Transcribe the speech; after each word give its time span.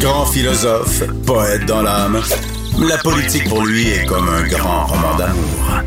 Grand 0.00 0.26
philosophe, 0.26 1.02
poète 1.24 1.64
dans 1.66 1.80
l'âme, 1.82 2.20
la 2.86 2.98
politique 2.98 3.48
pour 3.48 3.64
lui 3.64 3.88
est 3.88 4.04
comme 4.06 4.28
un 4.28 4.46
grand 4.46 4.86
roman 4.86 5.16
d'amour. 5.16 5.82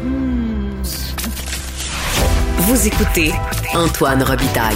Vous 2.57 2.87
écoutez 2.87 3.31
Antoine 3.75 4.23
Robitaille, 4.23 4.75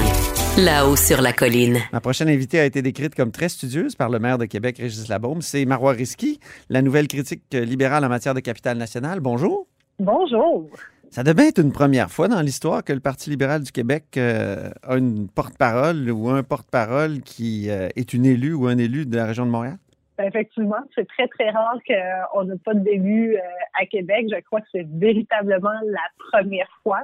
là-haut 0.58 0.96
sur 0.96 1.22
la 1.22 1.34
colline. 1.34 1.80
Ma 1.92 2.00
prochaine 2.00 2.30
invitée 2.30 2.60
a 2.60 2.66
été 2.66 2.82
décrite 2.82 3.16
comme 3.16 3.32
très 3.32 3.50
studieuse 3.50 3.96
par 3.96 4.10
le 4.10 4.20
maire 4.20 4.38
de 4.38 4.46
Québec, 4.46 4.78
Régis 4.78 5.08
Labaume. 5.08 5.42
C'est 5.42 5.66
Marois 5.66 5.94
Risky, 5.94 6.40
la 6.70 6.82
nouvelle 6.82 7.08
critique 7.08 7.44
libérale 7.52 8.06
en 8.06 8.10
matière 8.10 8.36
de 8.36 8.40
capital 8.40 8.78
national. 8.78 9.20
Bonjour. 9.20 9.68
Bonjour. 10.00 10.70
Ça 11.14 11.22
devait 11.22 11.50
être 11.50 11.62
une 11.62 11.72
première 11.72 12.10
fois 12.10 12.28
dans 12.28 12.42
l'histoire 12.42 12.84
que 12.84 12.92
le 12.92 13.00
Parti 13.00 13.30
libéral 13.30 13.62
du 13.62 13.72
Québec 13.72 14.06
euh, 14.18 14.72
a 14.82 14.98
une 14.98 15.28
porte-parole 15.30 16.10
ou 16.10 16.28
un 16.32 16.42
porte-parole 16.42 17.22
qui 17.22 17.70
euh, 17.70 17.88
est 17.96 18.16
une 18.16 18.26
élue 18.26 18.56
ou 18.56 18.66
un 18.66 18.80
élu 18.80 19.06
de 19.06 19.16
la 19.16 19.28
région 19.28 19.46
de 19.46 19.52
Montréal? 19.52 19.78
Ben, 20.18 20.24
effectivement, 20.24 20.82
c'est 20.96 21.08
très, 21.08 21.28
très 21.28 21.52
rare 21.52 21.78
qu'on 21.88 22.46
n'ait 22.46 22.58
pas 22.66 22.74
d'élu 22.74 23.36
euh, 23.36 23.40
à 23.80 23.86
Québec. 23.86 24.26
Je 24.32 24.42
crois 24.42 24.62
que 24.62 24.68
c'est 24.72 24.88
véritablement 24.90 25.70
la 25.86 26.32
première 26.32 26.80
fois. 26.82 27.04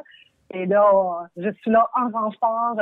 Et 0.55 0.65
là, 0.65 0.89
je 1.37 1.51
suis 1.61 1.69
là 1.69 1.87
en 1.95 2.09
renfort 2.09 2.81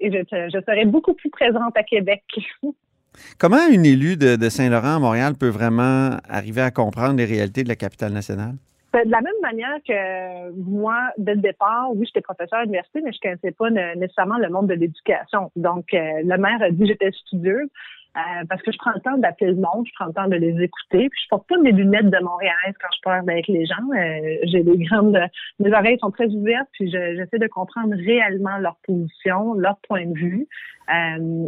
et 0.00 0.10
je, 0.10 0.48
je, 0.52 0.60
serai 0.66 0.86
beaucoup 0.86 1.14
plus 1.14 1.30
présente 1.30 1.76
à 1.76 1.84
Québec. 1.84 2.24
Comment 3.38 3.64
une 3.70 3.86
élue 3.86 4.16
de, 4.16 4.34
de 4.34 4.48
Saint-Laurent 4.48 4.96
à 4.96 4.98
Montréal 4.98 5.34
peut 5.38 5.50
vraiment 5.50 6.16
arriver 6.28 6.62
à 6.62 6.72
comprendre 6.72 7.14
les 7.14 7.26
réalités 7.26 7.62
de 7.62 7.68
la 7.68 7.76
capitale 7.76 8.12
nationale? 8.12 8.56
Ben, 8.94 9.04
de 9.06 9.10
la 9.10 9.22
même 9.22 9.34
manière 9.42 9.76
que 9.84 10.52
moi, 10.52 11.10
dès 11.18 11.34
le 11.34 11.40
départ, 11.40 11.90
oui, 11.96 12.06
j'étais 12.06 12.20
professeur 12.20 12.60
à 12.60 12.62
l'université, 12.62 13.00
mais 13.02 13.10
je 13.10 13.18
ne 13.18 13.22
connaissais 13.22 13.50
pas 13.50 13.68
nécessairement 13.96 14.38
le 14.38 14.48
monde 14.50 14.68
de 14.68 14.74
l'éducation. 14.74 15.50
Donc, 15.56 15.92
euh, 15.92 15.98
le 16.22 16.38
maire 16.38 16.62
a 16.62 16.70
dit 16.70 16.78
que 16.78 16.86
j'étais 16.86 17.10
studieuse. 17.10 17.68
Euh, 18.16 18.44
parce 18.48 18.62
que 18.62 18.70
je 18.70 18.78
prends 18.78 18.92
le 18.94 19.00
temps 19.00 19.18
d'appeler 19.18 19.50
le 19.50 19.56
monde, 19.56 19.84
je 19.88 19.92
prends 19.96 20.06
le 20.06 20.12
temps 20.12 20.28
de 20.28 20.36
les 20.36 20.62
écouter. 20.62 21.08
Puis 21.08 21.20
je 21.24 21.28
porte 21.28 21.48
pas 21.48 21.58
mes 21.58 21.72
lunettes 21.72 22.08
de 22.08 22.22
Montréal 22.22 22.54
quand 22.80 22.86
je 22.96 23.00
parle 23.02 23.28
avec 23.28 23.48
les 23.48 23.66
gens. 23.66 23.74
Euh, 23.92 24.36
j'ai 24.44 24.62
des 24.62 24.78
grandes, 24.84 25.18
mes 25.58 25.72
oreilles 25.72 25.98
sont 25.98 26.12
très 26.12 26.28
ouvertes, 26.28 26.68
puis 26.74 26.88
j'essaie 26.88 27.40
de 27.40 27.48
comprendre 27.48 27.92
réellement 27.96 28.58
leur 28.58 28.76
position, 28.86 29.54
leur 29.54 29.78
point 29.88 30.06
de 30.06 30.14
vue. 30.16 30.46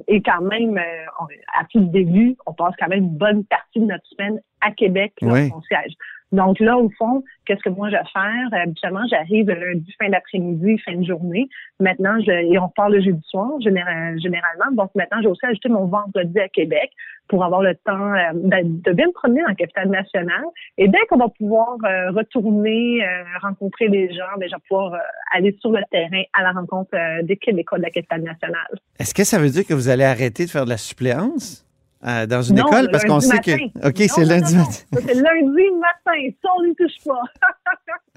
et 0.08 0.22
quand 0.22 0.40
même, 0.40 0.76
à 0.76 1.64
tout 1.70 1.84
début, 1.84 2.36
on 2.46 2.52
passe 2.52 2.74
quand 2.80 2.88
même 2.88 3.04
une 3.04 3.16
bonne 3.16 3.44
partie 3.44 3.78
de 3.78 3.84
notre 3.84 4.06
semaine 4.06 4.40
à 4.60 4.72
Québec, 4.72 5.12
dans 5.22 5.48
son 5.48 5.62
siège. 5.62 5.92
Donc 6.32 6.58
là, 6.58 6.76
au 6.76 6.90
fond, 6.98 7.22
qu'est-ce 7.44 7.62
que 7.62 7.68
moi 7.68 7.88
je 7.88 7.96
vais 7.96 8.02
faire? 8.12 8.48
Habituellement, 8.52 9.06
j'arrive 9.08 9.46
le 9.46 9.54
lundi, 9.54 9.94
fin 10.00 10.08
d'après-midi, 10.08 10.78
fin 10.78 10.96
de 10.96 11.04
journée. 11.04 11.48
Maintenant, 11.78 12.18
je, 12.20 12.30
et 12.30 12.58
on 12.58 12.68
part 12.68 12.90
le 12.90 13.00
jeudi 13.00 13.22
soir, 13.28 13.50
généralement. 13.60 14.72
Donc 14.72 14.90
maintenant, 14.94 15.18
j'ai 15.22 15.28
aussi 15.28 15.46
ajouté 15.46 15.68
mon 15.68 15.86
vendredi 15.86 16.38
à 16.40 16.48
Québec 16.48 16.90
pour 17.28 17.44
avoir 17.44 17.62
le 17.62 17.74
temps 17.74 18.14
euh, 18.14 18.32
de, 18.34 18.92
bien 18.92 19.06
me 19.06 19.12
promener 19.12 19.42
la 19.46 19.54
capitale 19.54 19.88
nationale. 19.88 20.44
Et 20.78 20.88
dès 20.88 20.98
qu'on 21.08 21.18
va 21.18 21.28
pouvoir 21.28 21.76
euh, 21.84 22.10
retourner, 22.10 23.04
euh, 23.04 23.24
rencontrer 23.42 23.88
les 23.88 24.12
gens, 24.12 24.24
ben, 24.38 24.48
je 24.48 24.54
vais 24.54 24.62
pouvoir 24.68 24.98
aller 25.34 25.56
sur 25.60 25.70
le 25.70 25.82
terrain 25.90 26.22
à 26.34 26.42
la 26.42 26.52
rencontre 26.52 26.96
des 27.22 27.36
Québécois 27.36 27.78
de 27.78 27.84
la 27.84 27.90
capitale 27.90 28.22
nationale. 28.22 28.78
Est-ce 28.98 29.14
que 29.14 29.24
ça 29.24 29.38
veut 29.38 29.50
dire 29.50 29.66
que 29.66 29.74
vous 29.74 29.88
allez 29.88 30.04
arrêter 30.04 30.44
de 30.44 30.50
faire 30.50 30.64
de 30.64 30.70
la 30.70 30.76
suppléance? 30.76 31.65
Euh, 32.04 32.26
dans 32.26 32.42
une 32.42 32.58
école 32.58 32.90
parce 32.90 33.04
qu'on 33.04 33.20
sait 33.20 33.38
que. 33.38 33.88
OK, 33.88 33.96
c'est 33.96 34.24
lundi 34.24 34.56
matin. 34.56 34.70
C'est 34.92 35.14
lundi 35.14 35.62
matin. 35.80 36.28
Ça, 36.42 36.48
on 36.58 36.64
n'y 36.64 36.74
touche 36.74 36.98
pas. 37.04 37.22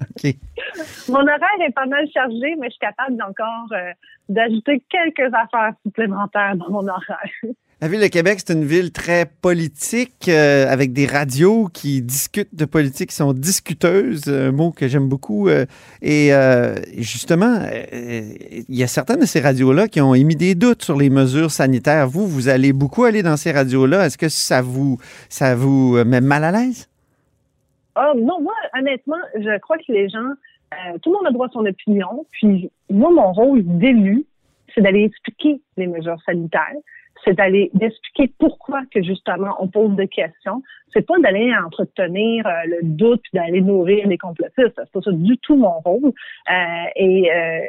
OK. 0.02 0.34
Mon 1.08 1.20
horaire 1.20 1.66
est 1.66 1.72
pas 1.72 1.86
mal 1.86 2.06
chargé, 2.12 2.56
mais 2.58 2.66
je 2.66 2.72
suis 2.72 2.78
capable 2.78 3.20
encore 3.22 3.72
euh, 3.72 3.92
d'ajouter 4.28 4.82
quelques 4.88 5.34
affaires 5.34 5.72
supplémentaires 5.84 6.56
dans 6.56 6.70
mon 6.70 6.86
horaire. 6.86 7.30
La 7.82 7.88
ville 7.88 8.00
de 8.02 8.08
Québec, 8.08 8.40
c'est 8.44 8.52
une 8.52 8.66
ville 8.66 8.92
très 8.92 9.24
politique, 9.24 10.28
euh, 10.28 10.66
avec 10.68 10.92
des 10.92 11.06
radios 11.06 11.68
qui 11.72 12.02
discutent 12.02 12.54
de 12.54 12.66
politique, 12.66 13.08
qui 13.08 13.16
sont 13.16 13.32
discuteuses, 13.32 14.28
un 14.28 14.52
mot 14.52 14.70
que 14.70 14.86
j'aime 14.86 15.08
beaucoup. 15.08 15.48
Euh, 15.48 15.64
et 16.02 16.34
euh, 16.34 16.74
justement, 16.98 17.58
il 17.90 18.64
y 18.68 18.82
a 18.82 18.86
certaines 18.86 19.20
de 19.20 19.24
ces 19.24 19.40
radios-là 19.40 19.88
qui 19.88 20.02
ont 20.02 20.14
émis 20.14 20.36
des 20.36 20.54
doutes 20.54 20.82
sur 20.82 20.98
les 20.98 21.08
mesures 21.08 21.50
sanitaires. 21.50 22.06
Vous, 22.06 22.26
vous 22.26 22.50
allez 22.50 22.74
beaucoup 22.74 23.04
aller 23.04 23.22
dans 23.22 23.38
ces 23.38 23.50
radios-là. 23.50 24.04
Est-ce 24.04 24.18
que 24.18 24.28
ça 24.28 24.60
vous, 24.60 24.98
ça 25.30 25.54
vous 25.54 26.04
met 26.04 26.20
mal 26.20 26.44
à 26.44 26.52
l'aise? 26.52 26.86
Oh, 27.96 28.12
non, 28.14 28.42
moi, 28.42 28.52
honnêtement, 28.78 29.16
je 29.36 29.58
crois 29.60 29.78
que 29.78 29.90
les 29.90 30.10
gens, 30.10 30.34
tout 31.02 31.10
le 31.10 31.16
monde 31.16 31.28
a 31.28 31.30
droit 31.30 31.46
à 31.46 31.50
son 31.50 31.64
opinion. 31.64 32.26
Puis, 32.32 32.70
moi, 32.90 33.10
mon 33.10 33.32
rôle 33.32 33.62
d'élu, 33.64 34.26
c'est 34.74 34.82
d'aller 34.82 35.04
expliquer 35.04 35.62
les 35.78 35.86
mesures 35.86 36.20
sanitaires 36.26 36.76
c'est 37.24 37.34
d'aller 37.34 37.70
d'expliquer 37.74 38.32
pourquoi 38.38 38.82
que 38.92 39.02
justement 39.02 39.56
on 39.60 39.68
pose 39.68 39.94
des 39.96 40.08
questions. 40.08 40.62
C'est 40.92 41.06
pas 41.06 41.18
d'aller 41.18 41.52
entretenir 41.54 42.46
euh, 42.46 42.50
le 42.66 42.78
doute 42.82 43.20
puis 43.22 43.32
d'aller 43.34 43.60
nourrir 43.60 44.06
les 44.08 44.18
complotistes. 44.18 44.72
C'est 44.76 44.92
pas 44.92 45.00
ça 45.00 45.12
du 45.12 45.38
tout 45.38 45.56
mon 45.56 45.78
rôle. 45.80 46.12
Euh, 46.50 46.52
et 46.96 47.30
euh, 47.30 47.60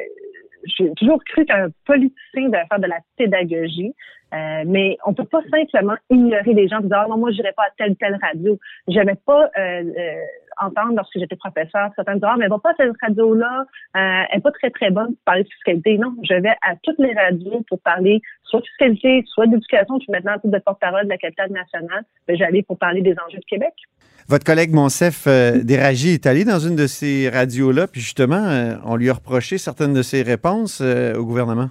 j'ai 0.64 0.92
toujours 0.94 1.22
cru 1.24 1.44
qu'un 1.44 1.68
politicien 1.86 2.48
devait 2.48 2.66
faire 2.68 2.80
de 2.80 2.86
la 2.86 2.98
pédagogie. 3.16 3.94
Euh, 4.34 4.62
mais 4.66 4.96
on 5.04 5.12
peut 5.12 5.26
pas 5.26 5.42
simplement 5.50 5.96
ignorer 6.08 6.54
les 6.54 6.66
gens 6.66 6.78
en 6.78 6.80
disant 6.80 7.02
ah, 7.04 7.06
non 7.06 7.18
moi 7.18 7.30
j'irai 7.32 7.52
pas 7.52 7.64
à 7.64 7.70
telle 7.76 7.96
telle 7.96 8.18
radio. 8.22 8.58
J'aimais 8.88 9.18
pas 9.26 9.50
euh, 9.58 9.82
euh, 9.84 10.22
entendre 10.58 10.94
lorsque 10.96 11.18
j'étais 11.18 11.36
professeur 11.36 11.90
certains 11.96 12.14
disaient 12.14 12.26
ah 12.30 12.36
mais 12.38 12.48
va 12.48 12.58
pas 12.58 12.70
à 12.70 12.74
cette 12.78 12.96
radio 13.02 13.34
là, 13.34 13.66
euh, 13.94 14.22
elle 14.30 14.38
est 14.38 14.40
pas 14.40 14.52
très 14.52 14.70
très 14.70 14.90
bonne 14.90 15.08
pour 15.08 15.24
parler 15.26 15.42
de 15.42 15.48
fiscalité. 15.48 15.98
Non, 15.98 16.14
je 16.22 16.32
vais 16.32 16.56
à 16.62 16.76
toutes 16.82 16.98
les 16.98 17.12
radios 17.12 17.62
pour 17.68 17.78
parler 17.80 18.22
soit 18.44 18.60
de 18.60 18.66
fiscalité, 18.66 19.22
soit 19.26 19.46
d'éducation. 19.46 19.98
Je 19.98 20.04
suis 20.04 20.12
maintenant 20.12 20.32
un 20.42 20.48
de 20.48 20.58
porte-parole 20.58 21.04
de 21.04 21.10
la 21.10 21.18
capitale 21.18 21.52
nationale. 21.52 22.04
Mais 22.26 22.36
j'allais 22.36 22.62
pour 22.62 22.78
parler 22.78 23.02
des 23.02 23.14
enjeux 23.26 23.38
de 23.38 23.44
Québec. 23.44 23.74
Votre 24.32 24.46
collègue 24.46 24.72
Monsef 24.72 25.26
euh, 25.26 25.62
est 25.62 26.26
allé 26.26 26.44
dans 26.46 26.58
une 26.58 26.74
de 26.74 26.86
ces 26.86 27.28
radios-là, 27.28 27.86
puis 27.86 28.00
justement, 28.00 28.78
on 28.86 28.96
lui 28.96 29.10
a 29.10 29.12
reproché 29.12 29.58
certaines 29.58 29.92
de 29.92 30.00
ses 30.00 30.22
réponses 30.22 30.80
au 30.80 31.22
gouvernement. 31.22 31.68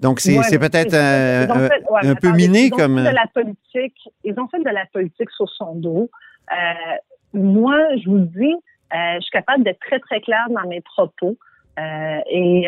Donc, 0.00 0.20
c'est 0.20 0.58
peut-être 0.58 0.94
un, 0.94 2.14
peu 2.14 2.32
miné 2.32 2.70
comme. 2.70 2.96
de 2.96 3.14
la 3.14 3.26
politique, 3.34 4.10
ils 4.24 4.40
ont 4.40 4.48
fait 4.48 4.58
de 4.58 4.70
la 4.70 4.86
politique 4.86 5.30
sur 5.36 5.50
son 5.50 5.74
dos. 5.74 6.08
Euh, 6.50 6.96
moi, 7.34 7.78
je 8.02 8.08
vous 8.08 8.20
dis, 8.20 8.54
euh, 8.54 9.16
je 9.16 9.20
suis 9.20 9.30
capable 9.30 9.62
d'être 9.62 9.80
très, 9.80 9.98
très 9.98 10.22
claire 10.22 10.46
dans 10.48 10.66
mes 10.66 10.80
propos. 10.80 11.36
Euh, 11.78 12.20
et 12.30 12.66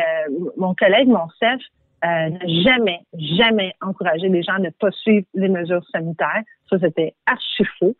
mon 0.58 0.74
collègue, 0.74 1.08
mon 1.08 1.28
chef, 1.40 1.60
n'a 2.02 2.28
jamais, 2.62 3.00
jamais 3.14 3.72
encouragé 3.80 4.28
les 4.28 4.42
gens 4.42 4.54
à 4.54 4.58
ne 4.58 4.68
pas 4.70 4.90
suivre 4.90 5.26
les 5.32 5.48
mesures 5.48 5.84
sanitaires. 5.92 6.42
Ça, 6.70 6.78
c'était 6.80 7.14
archi 7.26 7.64
faux. 7.78 7.96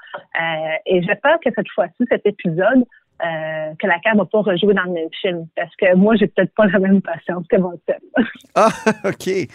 et 0.87 1.03
j'espère 1.03 1.39
que 1.45 1.51
cette 1.55 1.69
fois-ci, 1.75 2.05
cet 2.11 2.27
épisode 2.27 2.85
euh, 3.21 3.75
que 3.81 3.87
la 3.89 3.97
CAQ 4.05 4.17
va 4.17 4.25
pas 4.27 4.43
rejouer 4.43 4.75
dans 4.75 4.85
le 4.85 4.93
même 4.93 5.09
film. 5.21 5.49
Parce 5.57 5.75
que 5.75 5.97
moi, 5.97 6.15
j'ai 6.15 6.29
peut-être 6.29 6.55
pas 6.55 6.67
la 6.67 6.79
même 6.79 7.03
patience 7.03 7.45
que 7.49 7.57
Monsef. 7.57 7.99
ah, 8.55 8.69
OK. 9.05 9.49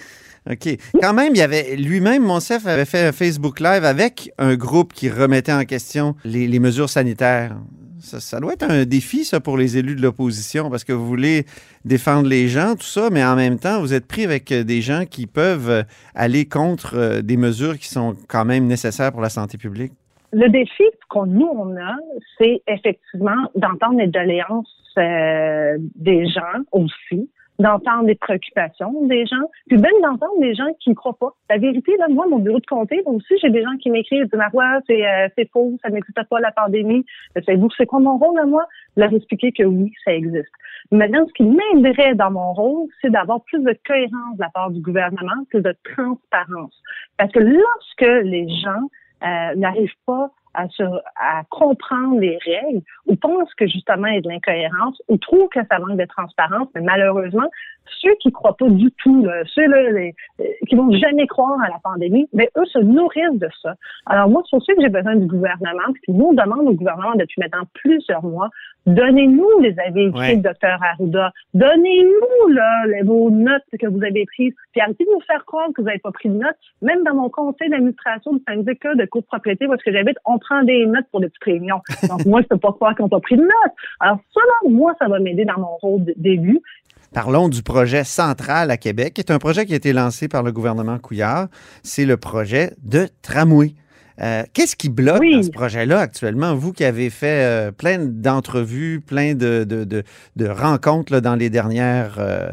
OK. 0.51 0.77
Quand 0.99 1.13
même, 1.13 1.33
il 1.33 1.37
y 1.37 1.41
avait 1.41 1.77
lui-même, 1.77 2.23
Monsef 2.23 2.67
avait 2.67 2.83
fait 2.83 3.07
un 3.07 3.13
Facebook 3.13 3.61
Live 3.61 3.85
avec 3.85 4.31
un 4.37 4.55
groupe 4.55 4.91
qui 4.91 5.09
remettait 5.09 5.53
en 5.53 5.63
question 5.63 6.15
les, 6.25 6.59
mesures 6.59 6.89
sanitaires. 6.89 7.55
Ça, 8.03 8.39
doit 8.39 8.53
être 8.53 8.69
un 8.69 8.83
défi, 8.83 9.23
ça, 9.23 9.39
pour 9.39 9.57
les 9.57 9.77
élus 9.77 9.95
de 9.95 10.01
l'opposition, 10.01 10.69
parce 10.69 10.83
que 10.83 10.91
vous 10.91 11.07
voulez 11.07 11.45
défendre 11.85 12.27
les 12.27 12.49
gens, 12.49 12.75
tout 12.75 12.83
ça, 12.83 13.09
mais 13.09 13.23
en 13.23 13.35
même 13.35 13.57
temps, 13.57 13.79
vous 13.79 13.93
êtes 13.93 14.07
pris 14.07 14.25
avec 14.25 14.53
des 14.53 14.81
gens 14.81 15.05
qui 15.09 15.25
peuvent 15.25 15.85
aller 16.13 16.45
contre 16.45 16.97
euh, 16.97 17.21
des 17.21 17.37
mesures 17.37 17.77
qui 17.77 17.87
sont 17.87 18.15
quand 18.27 18.45
même 18.45 18.67
nécessaires 18.67 19.11
pour 19.11 19.21
la 19.21 19.29
santé 19.29 19.57
publique. 19.57 19.93
Le 20.33 20.49
défi 20.49 20.83
qu'on 21.09 21.27
nous 21.27 21.47
on 21.47 21.75
a, 21.77 21.95
c'est 22.37 22.61
effectivement 22.67 23.49
d'entendre 23.55 23.99
les 23.99 24.07
doléances 24.07 24.67
euh, 24.97 25.77
des 25.95 26.27
gens 26.27 26.61
aussi, 26.71 27.29
d'entendre 27.59 28.07
les 28.07 28.15
préoccupations 28.15 29.05
des 29.05 29.25
gens, 29.25 29.49
puis 29.67 29.77
même 29.77 29.93
d'entendre 30.01 30.39
des 30.39 30.55
gens 30.55 30.67
qui 30.79 30.89
ne 30.89 30.95
croient 30.95 31.17
pas. 31.17 31.33
La 31.49 31.57
vérité, 31.57 31.95
là, 31.97 32.07
moi, 32.09 32.25
mon 32.27 32.39
bureau 32.39 32.59
de 32.59 32.65
comté, 32.65 33.01
aussi, 33.05 33.33
j'ai 33.41 33.49
des 33.49 33.63
gens 33.63 33.77
qui 33.79 33.89
m'écrivent, 33.89 34.23
disent, 34.23 34.33
Marois, 34.33 34.79
c'est, 34.87 35.05
euh, 35.05 35.27
c'est 35.37 35.49
faux, 35.51 35.77
ça 35.83 35.89
n'existe 35.89 36.21
pas 36.29 36.39
la 36.39 36.51
pandémie. 36.51 37.05
Savez-vous, 37.35 37.69
c'est 37.77 37.85
quoi 37.85 37.99
mon 37.99 38.17
rôle 38.17 38.39
à 38.39 38.45
moi? 38.45 38.65
Leur 38.97 39.13
expliquer 39.13 39.51
que 39.51 39.63
oui, 39.63 39.91
ça 40.03 40.13
existe. 40.13 40.51
Maintenant, 40.91 41.25
ce 41.27 41.33
qui 41.33 41.43
m'aiderait 41.43 42.15
dans 42.15 42.31
mon 42.31 42.53
rôle, 42.53 42.87
c'est 43.01 43.09
d'avoir 43.09 43.41
plus 43.43 43.59
de 43.59 43.77
cohérence 43.85 44.35
de 44.35 44.41
la 44.41 44.49
part 44.49 44.71
du 44.71 44.81
gouvernement, 44.81 45.45
plus 45.49 45.61
de 45.61 45.75
transparence. 45.95 46.81
Parce 47.17 47.31
que 47.31 47.39
lorsque 47.39 48.23
les 48.25 48.47
gens 48.49 48.89
euh, 49.23 49.55
n'arrivent 49.55 49.91
pas 50.05 50.31
à, 50.53 50.67
à 51.15 51.43
comprendre 51.49 52.19
les 52.19 52.37
règles 52.45 52.81
ou 53.07 53.15
pensent 53.15 53.53
que 53.55 53.67
justement 53.67 54.07
il 54.07 54.15
y 54.15 54.17
a 54.17 54.21
de 54.21 54.29
l'incohérence 54.29 55.01
ou 55.07 55.17
trouvent 55.17 55.49
que 55.49 55.59
ça 55.69 55.79
manque 55.79 55.99
de 55.99 56.05
transparence. 56.05 56.67
Mais 56.75 56.81
malheureusement, 56.81 57.49
ceux 58.01 58.15
qui 58.21 58.31
croient 58.31 58.55
pas 58.55 58.69
du 58.69 58.91
tout, 59.03 59.27
ceux-là 59.53 59.77
euh, 59.77 60.45
qui 60.67 60.75
vont 60.75 60.91
jamais 60.91 61.27
croire 61.27 61.59
à 61.61 61.69
la 61.69 61.79
pandémie, 61.83 62.27
mais 62.33 62.49
eux 62.57 62.65
se 62.65 62.79
nourrissent 62.79 63.39
de 63.39 63.49
ça. 63.61 63.75
Alors 64.05 64.29
moi, 64.29 64.41
c'est 64.49 64.55
aussi 64.55 64.73
que 64.75 64.81
j'ai 64.81 64.89
besoin 64.89 65.15
du 65.15 65.27
gouvernement, 65.27 65.91
puis 65.93 66.13
nous 66.13 66.27
on 66.27 66.33
demande 66.33 66.67
au 66.67 66.73
gouvernement 66.73 67.15
depuis 67.15 67.41
maintenant 67.41 67.63
plusieurs 67.73 68.23
mois 68.23 68.49
Donnez-nous 68.85 69.59
les 69.61 69.75
avis 69.79 70.07
écrits 70.07 70.37
de 70.37 70.41
Dr 70.41 70.83
Arruda. 70.83 71.31
Donnez-nous 71.53 72.53
là, 72.53 72.85
les, 72.87 73.01
vos 73.03 73.29
notes 73.29 73.63
que 73.79 73.87
vous 73.87 74.03
avez 74.03 74.25
prises. 74.25 74.53
Puis 74.73 74.81
arrêtez 74.81 75.05
de 75.05 75.09
nous 75.09 75.21
faire 75.21 75.45
croire 75.45 75.67
que 75.73 75.81
vous 75.81 75.87
n'avez 75.87 75.99
pas 75.99 76.11
pris 76.11 76.27
de 76.27 76.35
notes. 76.35 76.57
Même 76.81 77.03
dans 77.03 77.15
mon 77.15 77.29
conseil 77.29 77.69
d'administration 77.69 78.33
du 78.33 78.43
syndicat 78.45 78.95
de 78.95 79.05
copropriété 79.05 79.67
où 79.67 79.73
est-ce 79.73 79.83
que 79.83 79.93
j'habite, 79.93 80.17
on 80.25 80.37
prend 80.43 80.63
des 80.63 80.85
notes 80.85 81.05
pour 81.11 81.21
des 81.21 81.27
petites 81.27 81.43
réunions. 81.43 81.81
Donc 82.07 82.25
moi, 82.25 82.41
je 82.41 82.47
peux 82.47 82.57
pas 82.57 82.71
croire 82.71 82.95
qu'on 82.95 83.09
pas 83.09 83.19
pris 83.19 83.35
de 83.35 83.41
notes. 83.41 83.73
Alors 83.99 84.19
ça, 84.33 84.41
moi, 84.69 84.93
ça 84.99 85.07
va 85.07 85.19
m'aider 85.19 85.45
dans 85.45 85.59
mon 85.59 85.75
rôle 85.77 86.03
d'élu. 86.17 86.59
Parlons 87.13 87.47
du 87.47 87.61
projet 87.61 88.03
central 88.03 88.71
à 88.71 88.77
Québec, 88.77 89.13
qui 89.13 89.21
est 89.21 89.31
un 89.31 89.37
projet 89.37 89.65
qui 89.65 89.73
a 89.73 89.75
été 89.75 89.93
lancé 89.93 90.27
par 90.27 90.41
le 90.41 90.51
gouvernement 90.51 90.97
Couillard. 90.97 91.47
C'est 91.83 92.05
le 92.05 92.17
projet 92.17 92.71
de 92.81 93.07
tramway. 93.21 93.75
Euh, 94.21 94.43
qu'est-ce 94.53 94.75
qui 94.75 94.89
bloque 94.89 95.23
dans 95.23 95.43
ce 95.43 95.49
projet-là 95.49 95.99
actuellement? 95.99 96.55
Vous 96.55 96.71
qui 96.71 96.83
avez 96.83 97.09
fait 97.09 97.45
euh, 97.45 97.71
plein 97.71 97.99
d'entrevues, 97.99 99.01
plein 99.01 99.33
de, 99.33 99.63
de, 99.63 100.47
rencontres 100.47 101.19
dans, 101.19 101.35
les 101.35 101.49
dernières, 101.49 102.15
euh, 102.19 102.51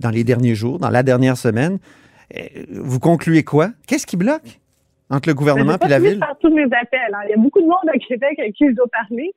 dans 0.00 0.10
les 0.10 0.24
derniers 0.24 0.54
jours, 0.54 0.78
dans 0.78 0.90
la 0.90 1.02
dernière 1.02 1.36
semaine, 1.36 1.78
vous 2.70 2.98
concluez 2.98 3.44
quoi? 3.44 3.70
Qu'est-ce 3.86 4.06
qui 4.06 4.16
bloque? 4.16 4.61
Entre 5.12 5.28
le 5.28 5.34
gouvernement 5.34 5.76
et 5.84 5.88
la 5.88 5.98
ville? 5.98 6.18
Faire 6.18 6.36
tous 6.40 6.54
mes 6.54 6.64
appels. 6.64 7.14
Hein. 7.14 7.20
Il 7.26 7.30
y 7.30 7.34
a 7.34 7.36
beaucoup 7.36 7.60
de 7.60 7.66
monde 7.66 7.88
à 7.88 7.98
Québec 7.98 8.38
avec 8.38 8.54
qui 8.54 8.66
je 8.68 8.74
dois 8.74 8.88
parler. 8.92 9.32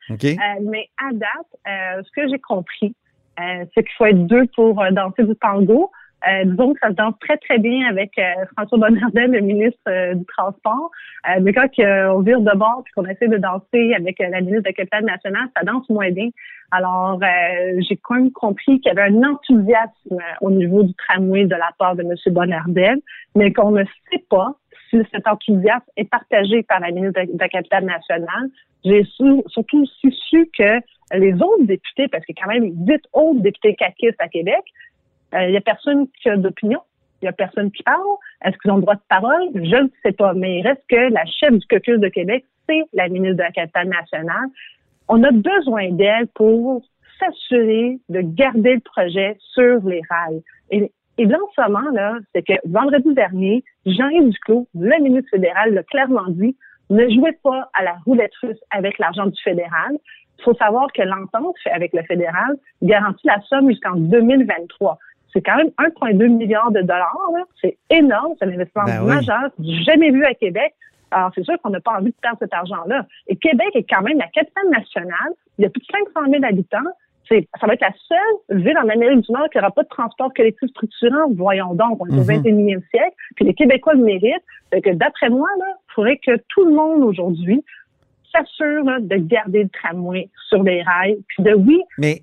mais 0.61 0.89
à 0.97 1.13
date, 1.13 2.05
ce 2.05 2.11
que 2.11 2.27
j'ai 2.29 2.39
compris, 2.39 2.95
c'est 3.37 3.83
qu'il 3.83 3.95
faut 3.97 4.05
être 4.05 4.25
deux 4.25 4.45
pour 4.55 4.81
danser 4.91 5.23
du 5.23 5.35
tango. 5.35 5.91
Euh, 6.27 6.43
disons 6.45 6.73
que 6.73 6.79
ça 6.81 6.89
se 6.89 6.93
danse 6.93 7.13
très, 7.19 7.37
très 7.37 7.59
bien 7.59 7.87
avec 7.87 8.17
euh, 8.17 8.45
François 8.53 8.77
Bonnardel, 8.79 9.31
le 9.31 9.41
ministre 9.41 9.79
euh, 9.87 10.15
du 10.15 10.25
Transport. 10.25 10.89
Euh, 11.29 11.39
mais 11.41 11.53
quand 11.53 11.67
on 11.77 12.21
vire 12.21 12.41
de 12.41 12.57
bord 12.57 12.83
et 12.87 12.91
qu'on 12.95 13.05
essaie 13.05 13.27
de 13.27 13.37
danser 13.37 13.93
avec 13.93 14.17
la 14.19 14.41
ministre 14.41 14.63
de 14.63 14.69
la 14.69 14.73
capitale 14.73 15.05
nationale, 15.05 15.47
ça 15.55 15.63
danse 15.63 15.87
moins 15.89 16.09
bien. 16.09 16.29
Alors, 16.71 17.19
j'ai 17.87 17.95
quand 17.97 18.15
même 18.15 18.31
compris 18.31 18.81
qu'il 18.81 18.91
y 18.91 18.97
avait 18.97 19.13
un 19.13 19.23
enthousiasme 19.23 20.17
au 20.41 20.49
niveau 20.49 20.81
du 20.81 20.93
tramway 20.95 21.45
de 21.45 21.55
la 21.55 21.69
part 21.77 21.95
de 21.95 22.01
M. 22.01 22.15
Bonnardel, 22.33 22.99
mais 23.35 23.53
qu'on 23.53 23.71
ne 23.71 23.83
sait 24.11 24.23
pas 24.29 24.55
cet 25.11 25.27
enthousiasme 25.27 25.85
est 25.97 26.09
partagé 26.09 26.63
par 26.63 26.79
la 26.79 26.91
ministre 26.91 27.21
de 27.21 27.39
la 27.39 27.49
capitale 27.49 27.85
nationale. 27.85 28.49
J'ai 28.83 29.03
surtout 29.47 29.83
aussi 29.83 30.15
su 30.29 30.49
que 30.57 30.79
les 31.13 31.33
autres 31.33 31.63
députés, 31.63 32.07
parce 32.07 32.25
qu'il 32.25 32.35
y 32.37 32.39
a 32.39 32.45
quand 32.45 32.53
même 32.53 32.71
8 32.87 33.01
autres 33.13 33.41
députés 33.41 33.75
caquistes 33.75 34.19
à 34.19 34.27
Québec, 34.27 34.63
il 35.33 35.37
euh, 35.37 35.49
n'y 35.51 35.57
a 35.57 35.61
personne 35.61 36.07
qui 36.21 36.29
a 36.29 36.37
d'opinion. 36.37 36.79
Il 37.21 37.25
n'y 37.25 37.29
a 37.29 37.33
personne 37.33 37.71
qui 37.71 37.83
parle. 37.83 38.01
Est-ce 38.43 38.57
qu'ils 38.57 38.71
ont 38.71 38.75
le 38.75 38.81
droit 38.81 38.95
de 38.95 39.01
parole? 39.09 39.49
Je 39.55 39.83
ne 39.83 39.87
sais 40.03 40.11
pas. 40.11 40.33
Mais 40.33 40.59
il 40.59 40.67
reste 40.67 40.83
que 40.87 41.11
la 41.11 41.25
chef 41.25 41.51
du 41.51 41.65
caucus 41.67 41.99
de 41.99 42.07
Québec, 42.09 42.45
c'est 42.67 42.83
la 42.93 43.07
ministre 43.07 43.37
de 43.37 43.43
la 43.43 43.51
capitale 43.51 43.89
nationale. 43.89 44.47
On 45.07 45.23
a 45.23 45.31
besoin 45.31 45.91
d'elle 45.91 46.27
pour 46.27 46.83
s'assurer 47.19 47.99
de 48.09 48.21
garder 48.21 48.75
le 48.75 48.79
projet 48.81 49.37
sur 49.53 49.83
les 49.85 50.01
rails. 50.09 50.43
Et, 50.71 50.91
et 51.17 51.25
moment 51.25 51.91
là, 51.93 52.17
c'est 52.33 52.43
que 52.43 52.53
vendredi 52.65 53.13
dernier, 53.13 53.63
Jean-Yves 53.85 54.29
Duclos, 54.29 54.67
le 54.75 55.03
ministre 55.03 55.29
fédéral, 55.31 55.73
l'a 55.73 55.83
clairement 55.83 56.27
dit, 56.29 56.55
ne 56.89 57.09
jouez 57.09 57.31
pas 57.43 57.69
à 57.73 57.83
la 57.83 57.95
roulette 58.05 58.35
russe 58.41 58.59
avec 58.69 58.99
l'argent 58.99 59.25
du 59.25 59.41
fédéral. 59.41 59.97
Il 60.37 60.43
faut 60.43 60.53
savoir 60.55 60.87
que 60.93 61.01
l'entente 61.01 61.55
avec 61.71 61.93
le 61.93 62.03
fédéral 62.03 62.57
garantit 62.81 63.25
la 63.25 63.39
somme 63.41 63.69
jusqu'en 63.69 63.95
2023 63.95 64.99
c'est 65.35 65.41
quand 65.41 65.57
même 65.57 65.71
1,2 65.77 66.29
milliard 66.29 66.71
de 66.71 66.79
dollars. 66.81 67.17
C'est 67.61 67.77
énorme. 67.89 68.33
C'est 68.39 68.45
un 68.45 68.53
investissement 68.53 68.85
ben 68.85 69.03
majeur, 69.03 69.49
jamais 69.59 70.09
vu 70.11 70.23
à 70.23 70.33
Québec. 70.33 70.73
Alors, 71.11 71.31
c'est 71.35 71.43
sûr 71.43 71.55
qu'on 71.61 71.71
n'a 71.71 71.81
pas 71.81 71.97
envie 71.97 72.11
de 72.11 72.15
perdre 72.21 72.37
cet 72.39 72.53
argent-là. 72.53 73.05
Et 73.27 73.35
Québec 73.35 73.69
est 73.73 73.83
quand 73.83 74.01
même 74.01 74.17
la 74.17 74.27
capitale 74.27 74.69
nationale. 74.69 75.33
Il 75.57 75.63
y 75.63 75.65
a 75.65 75.69
plus 75.69 75.81
de 75.81 75.87
500 76.13 76.31
000 76.31 76.43
habitants. 76.43 76.89
Ça 77.29 77.67
va 77.67 77.73
être 77.73 77.81
la 77.81 77.93
seule 78.07 78.61
ville 78.61 78.77
en 78.77 78.87
Amérique 78.89 79.21
du 79.21 79.31
Nord 79.31 79.49
qui 79.49 79.57
n'aura 79.57 79.71
pas 79.71 79.83
de 79.83 79.89
transport 79.89 80.33
collectif 80.33 80.69
structurant. 80.69 81.31
Voyons 81.35 81.73
donc, 81.73 81.99
on 81.99 82.07
est 82.07 82.19
au 82.19 82.23
21e 82.23 82.43
mm-hmm. 82.43 82.89
siècle. 82.89 83.15
Puis 83.35 83.45
les 83.45 83.53
Québécois 83.53 83.93
le 83.95 84.03
méritent. 84.03 84.43
que 84.71 84.93
d'après 84.93 85.29
moi, 85.29 85.47
il 85.57 85.93
faudrait 85.93 86.17
que 86.17 86.37
tout 86.49 86.65
le 86.65 86.73
monde 86.73 87.03
aujourd'hui 87.03 87.63
s'assure 88.31 88.85
de 88.99 89.15
garder 89.15 89.63
le 89.63 89.69
tramway 89.69 90.29
sur 90.49 90.63
les 90.63 90.83
rails. 90.83 91.17
Puis 91.27 91.43
de 91.43 91.53
oui, 91.53 91.81
mais 91.97 92.21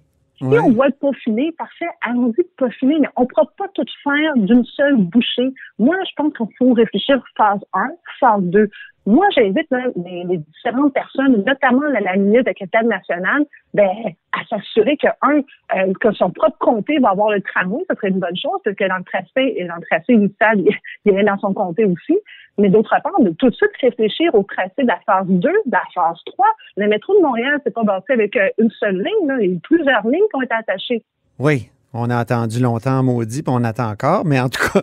si 0.51 0.59
on 0.59 0.73
voit 0.73 0.89
le 0.89 0.93
peaufiner, 0.93 1.53
parfait, 1.53 1.89
allons-y 2.01 2.43
de 2.43 2.51
peaufiner, 2.57 2.99
mais 2.99 3.09
on 3.17 3.23
ne 3.23 3.27
pourra 3.27 3.47
pas 3.57 3.69
tout 3.75 3.85
faire 4.03 4.33
d'une 4.37 4.65
seule 4.65 4.97
bouchée. 4.97 5.53
Moi, 5.79 5.97
je 6.09 6.13
pense 6.17 6.33
qu'il 6.37 6.47
faut 6.59 6.73
réfléchir 6.73 7.23
phase 7.37 7.61
1, 7.73 7.91
phase 8.19 8.43
2. 8.43 8.69
Moi, 9.05 9.27
j'invite 9.35 9.67
les, 9.97 10.39
différentes 10.39 10.95
personnes, 10.95 11.43
notamment 11.45 11.83
la, 11.89 12.17
ministre 12.17 12.43
de 12.43 12.47
la 12.47 12.55
capitale 12.55 12.87
nationale, 12.87 13.45
ben, 13.75 13.91
à 14.33 14.45
s'assurer 14.49 14.97
que, 14.97 15.09
un, 15.23 15.39
euh, 15.77 15.93
que 16.01 16.13
son 16.13 16.31
propre 16.31 16.57
comté 16.59 16.99
va 17.01 17.11
avoir 17.11 17.31
le 17.31 17.41
tramway, 17.41 17.83
ce 17.91 17.97
serait 17.97 18.09
une 18.09 18.21
bonne 18.21 18.37
chose, 18.37 18.61
parce 18.65 18.77
que 18.77 18.89
dans 18.89 18.99
le 18.99 19.05
tracé, 19.05 19.67
dans 19.69 19.75
le 19.77 19.83
tracé 19.83 20.13
initial, 20.13 20.61
il, 21.05 21.19
est 21.19 21.25
dans 21.25 21.39
son 21.39 21.53
comté 21.53 21.85
aussi. 21.85 22.19
Mais 22.59 22.69
d'autre 22.69 22.95
part, 23.03 23.21
de 23.21 23.31
tout 23.31 23.49
de 23.49 23.55
suite 23.55 23.71
réfléchir 23.81 24.33
au 24.35 24.45
tracé 24.45 24.83
de 24.83 24.87
la 24.87 25.01
phase 25.07 25.27
2, 25.27 25.49
de 25.49 25.55
la 25.71 25.83
phase 25.95 26.19
3. 26.27 26.47
Le 26.77 26.87
métro 26.87 27.17
de 27.17 27.23
Montréal, 27.23 27.61
c'est 27.65 27.75
pas 27.75 27.83
bâti 27.83 28.13
avec 28.13 28.37
euh, 28.37 28.49
une 28.59 28.71
seule 28.71 28.99
ligne, 28.99 29.27
là. 29.27 29.37
il 29.41 29.53
y 29.53 29.57
a 29.57 29.59
plusieurs 29.63 30.07
lignes 30.07 30.29
qui 30.31 30.37
ont 30.37 30.43
été 30.43 30.55
attachées. 30.55 31.03
Oui, 31.39 31.71
on 31.95 32.09
a 32.09 32.17
attendu 32.17 32.59
longtemps 32.59 33.03
maudit, 33.03 33.43
puis 33.43 33.55
on 33.55 33.65
attend 33.65 33.91
encore, 33.91 34.25
mais 34.25 34.41
en 34.41 34.49
tout 34.49 34.63
cas, 34.73 34.83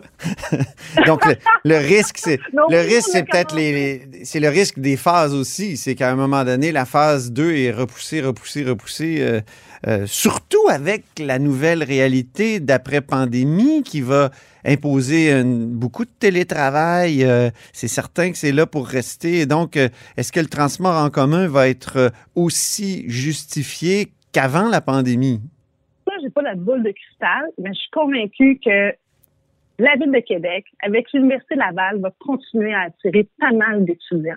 donc 1.06 1.22
le, 1.64 1.76
risque, 1.76 2.18
c'est 2.18 2.38
le 2.68 2.78
risque, 2.78 3.08
c'est 3.12 3.24
peut-être 3.24 3.54
les, 3.54 4.08
c'est 4.24 4.38
le 4.38 4.48
risque 4.48 4.78
des 4.78 4.96
phases 4.96 5.34
aussi, 5.34 5.76
c'est 5.76 5.96
qu'à 5.96 6.10
un 6.10 6.14
moment 6.14 6.44
donné, 6.44 6.70
la 6.70 6.84
phase 6.84 7.32
2 7.32 7.54
est 7.56 7.72
repoussée, 7.72 8.20
repoussée, 8.20 8.64
repoussée, 8.64 9.16
euh, 9.20 9.40
euh, 9.88 10.06
surtout 10.06 10.68
avec 10.68 11.04
la 11.18 11.38
nouvelle 11.38 11.82
réalité 11.82 12.60
d'après 12.60 13.00
pandémie 13.00 13.82
qui 13.82 14.02
va 14.02 14.30
imposer 14.64 15.42
beaucoup 15.42 16.04
de 16.04 16.10
télétravail. 16.18 17.24
Euh, 17.24 17.50
c'est 17.72 17.88
certain 17.88 18.30
que 18.30 18.36
c'est 18.36 18.52
là 18.52 18.66
pour 18.66 18.86
rester. 18.86 19.46
donc, 19.46 19.76
est-ce 20.16 20.32
que 20.32 20.40
le 20.40 20.48
transport 20.48 21.02
en 21.02 21.08
commun 21.08 21.48
va 21.48 21.68
être 21.68 22.12
aussi 22.34 23.04
justifié 23.08 24.12
qu'avant 24.32 24.68
la 24.68 24.82
pandémie? 24.82 25.40
Pas 26.40 26.48
la 26.48 26.54
boule 26.54 26.82
de 26.82 26.90
cristal, 26.90 27.44
mais 27.58 27.70
je 27.72 27.80
suis 27.80 27.90
convaincue 27.90 28.58
que 28.64 28.92
la 29.78 29.94
Ville 29.96 30.12
de 30.12 30.20
Québec, 30.20 30.66
avec 30.82 31.12
l'Université 31.12 31.54
Laval, 31.54 32.00
va 32.00 32.10
continuer 32.20 32.74
à 32.74 32.82
attirer 32.82 33.26
pas 33.38 33.52
mal 33.52 33.84
d'étudiants. 33.84 34.34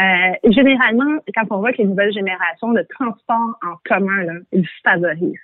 Euh, 0.00 0.50
généralement, 0.50 1.18
quand 1.34 1.46
on 1.50 1.58
voit 1.58 1.72
que 1.72 1.78
les 1.78 1.84
nouvelles 1.84 2.12
générations 2.12 2.72
de 2.72 2.84
transport 2.90 3.58
en 3.62 3.76
commun, 3.84 4.24
là, 4.24 4.32
ils 4.52 4.66
favorisent. 4.84 5.38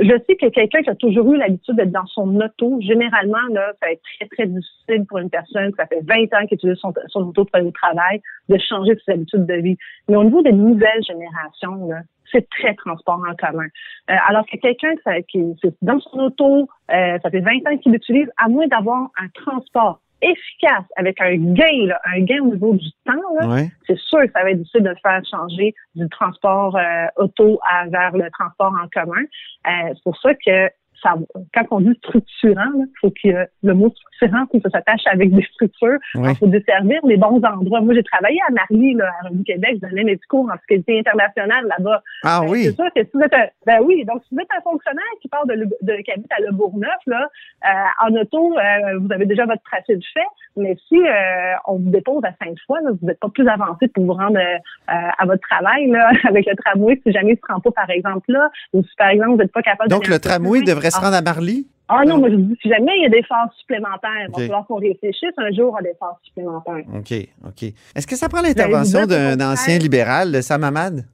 Je 0.00 0.16
sais 0.26 0.36
que 0.36 0.48
quelqu'un 0.48 0.82
qui 0.82 0.90
a 0.90 0.94
toujours 0.94 1.32
eu 1.32 1.38
l'habitude 1.38 1.74
d'être 1.74 1.90
dans 1.90 2.06
son 2.06 2.40
auto, 2.40 2.78
généralement, 2.80 3.38
ça 3.52 3.72
va 3.82 3.90
être 3.90 4.02
très, 4.16 4.28
très 4.28 4.46
difficile 4.46 5.04
pour 5.08 5.18
une 5.18 5.28
personne 5.28 5.72
qui 5.72 5.76
fait 5.88 6.00
20 6.04 6.38
ans 6.38 6.46
qu'il 6.46 6.54
utilise 6.54 6.78
son, 6.78 6.94
son 7.08 7.22
auto 7.22 7.44
pour 7.44 7.56
aller 7.56 7.66
au 7.66 7.72
travail, 7.72 8.22
de 8.48 8.58
changer 8.58 8.92
ses 9.04 9.12
habitudes 9.12 9.44
de 9.44 9.54
vie. 9.54 9.76
Mais 10.08 10.14
au 10.14 10.22
niveau 10.22 10.40
des 10.42 10.52
nouvelles 10.52 11.02
générations, 11.04 11.90
c'est 12.32 12.48
très 12.50 12.74
transport 12.74 13.22
en 13.28 13.34
commun. 13.34 13.66
Euh, 14.10 14.14
alors 14.28 14.44
que 14.46 14.56
quelqu'un 14.56 14.94
qui 15.28 15.38
est 15.38 15.74
dans 15.82 16.00
son 16.00 16.18
auto, 16.18 16.68
euh, 16.90 17.18
ça 17.22 17.30
fait 17.30 17.40
20 17.40 17.50
ans 17.68 17.76
qu'il 17.78 17.92
l'utilise, 17.92 18.28
à 18.36 18.48
moins 18.48 18.66
d'avoir 18.66 19.10
un 19.18 19.28
transport 19.34 20.00
efficace 20.22 20.84
avec 20.96 21.20
un 21.20 21.34
gain, 21.36 21.88
un 22.04 22.20
gain 22.20 22.42
au 22.42 22.52
niveau 22.52 22.74
du 22.74 22.88
temps, 23.04 23.56
c'est 23.88 23.98
sûr 23.98 24.20
que 24.20 24.30
ça 24.32 24.44
va 24.44 24.52
être 24.52 24.58
difficile 24.58 24.84
de 24.84 24.90
le 24.90 24.96
faire 25.02 25.20
changer 25.28 25.74
du 25.96 26.08
transport 26.10 26.76
euh, 26.76 27.06
auto 27.16 27.58
à, 27.68 27.88
vers 27.88 28.16
le 28.16 28.30
transport 28.30 28.72
en 28.72 28.88
commun. 28.88 29.22
c'est 29.64 30.02
pour 30.04 30.16
ça 30.18 30.32
que 30.34 30.68
quand 31.02 31.66
on 31.70 31.80
dit 31.80 31.94
structurant, 31.98 32.70
il 32.76 32.86
faut 33.00 33.10
que 33.10 33.46
le 33.62 33.74
mot 33.74 33.90
structurant, 33.90 34.46
faut 34.50 34.58
que 34.58 34.70
ça 34.70 34.78
s'attache 34.78 35.06
avec 35.06 35.34
des 35.34 35.42
structures. 35.42 35.98
Il 36.14 36.36
faut 36.36 36.46
desservir 36.46 37.00
les 37.04 37.16
bons 37.16 37.40
endroits. 37.44 37.80
Moi, 37.80 37.94
j'ai 37.94 38.02
travaillé 38.04 38.38
à 38.48 38.52
Marie, 38.52 38.94
là, 38.94 39.10
à 39.22 39.28
Revue 39.28 39.44
Québec, 39.44 39.78
je 39.82 39.88
donnais 39.88 40.04
mes 40.04 40.18
cours 40.28 40.48
en 40.50 40.56
fiscalité 40.58 41.00
internationale 41.00 41.66
là-bas. 41.66 42.02
Ah 42.24 42.40
ben, 42.42 42.50
oui. 42.50 42.64
C'est 42.64 42.76
sûr 42.76 42.92
que 42.94 43.02
si 43.02 43.10
vous 43.14 43.20
êtes 43.20 43.34
un, 43.34 43.46
ben 43.66 43.80
oui, 43.82 44.04
donc 44.04 44.22
si 44.28 44.34
vous 44.34 44.40
êtes 44.40 44.48
un 44.56 44.62
fonctionnaire 44.62 45.02
qui 45.20 45.28
part 45.28 45.46
de, 45.46 45.54
de 45.82 45.96
qui 46.02 46.10
habite 46.10 46.32
à 46.32 46.40
Le 46.40 46.52
Bourgneuf, 46.52 47.00
là, 47.06 47.28
euh, 47.64 48.06
en 48.06 48.14
auto, 48.14 48.56
euh, 48.56 48.98
vous 48.98 49.12
avez 49.12 49.26
déjà 49.26 49.44
votre 49.46 49.62
tracé 49.62 49.96
de 49.96 50.04
fait. 50.12 50.20
Mais 50.56 50.76
si 50.88 50.98
euh, 50.98 51.54
on 51.66 51.76
vous 51.76 51.90
dépose 51.90 52.22
à 52.24 52.32
Sainte-Foy, 52.42 52.78
vous 53.00 53.06
n'êtes 53.06 53.20
pas 53.20 53.30
plus 53.30 53.48
avancé 53.48 53.88
pour 53.88 54.04
vous 54.04 54.12
rendre 54.12 54.38
à 54.86 55.26
votre 55.26 55.40
travail 55.48 55.88
là, 55.88 56.10
avec 56.28 56.46
le 56.46 56.54
tramway 56.56 57.00
si 57.04 57.12
jamais 57.12 57.30
il 57.30 57.32
ne 57.32 57.36
se 57.36 57.52
rend 57.52 57.60
pas, 57.60 57.70
par 57.70 57.90
exemple, 57.90 58.30
là, 58.30 58.50
ou 58.72 58.82
si 58.82 58.90
par 58.96 59.08
exemple 59.08 59.30
vous 59.30 59.36
n'êtes 59.38 59.52
pas 59.52 59.62
capable 59.62 59.90
Donc 59.90 60.08
le 60.08 60.18
tramway 60.18 60.62
devrait 60.62 60.90
se 60.92 61.00
rendre 61.00 61.16
à 61.16 61.22
Marly? 61.22 61.66
Ah 61.88 62.04
non, 62.06 62.18
moi 62.18 62.30
je 62.30 62.36
dis, 62.36 62.56
si 62.62 62.68
jamais 62.68 62.92
il 62.96 63.02
y 63.02 63.06
a 63.06 63.10
des 63.10 63.22
phases 63.24 63.50
supplémentaires, 63.58 64.26
il 64.28 64.32
va 64.32 64.38
falloir 64.38 64.66
qu'on 64.66 64.76
réfléchisse 64.76 65.34
un 65.36 65.50
jour 65.52 65.76
à 65.76 65.82
des 65.82 65.92
phases 66.00 66.16
supplémentaires. 66.22 66.84
OK, 66.94 67.12
OK. 67.46 67.62
Est-ce 67.94 68.06
que 68.06 68.16
ça 68.16 68.28
prend 68.28 68.40
l'intervention 68.40 69.04
d'un 69.04 69.38
ancien 69.40 69.78
libéral, 69.78 70.32
de 70.32 70.40
Sam 70.40 70.64
Hamad? 70.64 71.04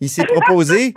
Il 0.00 0.08
s'est 0.08 0.24
proposé. 0.34 0.92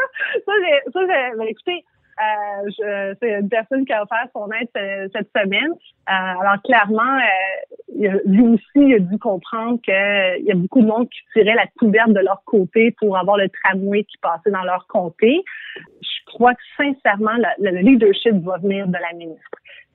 ça, 0.46 0.52
j'ai, 0.62 1.38
ben, 1.38 1.46
écoutez, 1.48 1.86
euh, 2.20 3.14
c'est 3.20 3.40
une 3.40 3.50
personne 3.50 3.86
qui 3.86 3.94
a 3.94 4.04
offert 4.04 4.28
son 4.34 4.48
aide 4.52 4.68
euh, 4.78 5.08
cette 5.14 5.30
semaine. 5.36 5.72
Euh, 5.72 6.42
alors, 6.42 6.62
clairement, 6.64 7.18
euh, 7.18 8.20
lui 8.26 8.48
aussi, 8.50 8.64
il 8.76 8.94
a 8.96 9.00
dû 9.00 9.18
comprendre 9.18 9.80
qu'il 9.82 10.46
y 10.46 10.52
a 10.52 10.56
beaucoup 10.56 10.82
de 10.82 10.88
monde 10.88 11.10
qui 11.10 11.20
tirait 11.34 11.56
la 11.56 11.68
couverte 11.80 12.12
de 12.12 12.20
leur 12.20 12.44
côté 12.46 12.92
pour 13.00 13.18
avoir 13.18 13.38
le 13.38 13.50
tramway 13.50 14.04
qui 14.04 14.18
passait 14.20 14.52
dans 14.52 14.64
leur 14.64 14.86
comté. 14.88 15.44
Je 15.76 16.34
crois 16.34 16.54
que, 16.54 16.62
sincèrement, 16.78 17.38
le, 17.60 17.72
le 17.72 17.80
leadership 17.80 18.36
va 18.44 18.58
venir 18.58 18.88
de 18.88 18.94
la 18.94 19.14
ministre. 19.18 19.50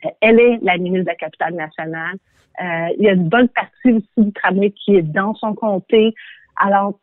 Euh, 0.04 0.10
Elle 0.20 0.40
est 0.40 0.58
la 0.62 0.76
ministre 0.76 1.04
de 1.04 1.10
la 1.10 1.14
capitale 1.16 1.54
nationale. 1.54 2.16
Euh, 2.60 2.88
il 2.98 3.04
y 3.04 3.08
a 3.08 3.12
une 3.12 3.28
bonne 3.28 3.48
partie 3.48 3.92
aussi 3.92 4.08
du 4.16 4.32
tramway 4.32 4.70
qui 4.72 4.96
est 4.96 5.02
dans 5.02 5.34
son 5.34 5.54
comté. 5.54 6.14
Alors, 6.56 6.98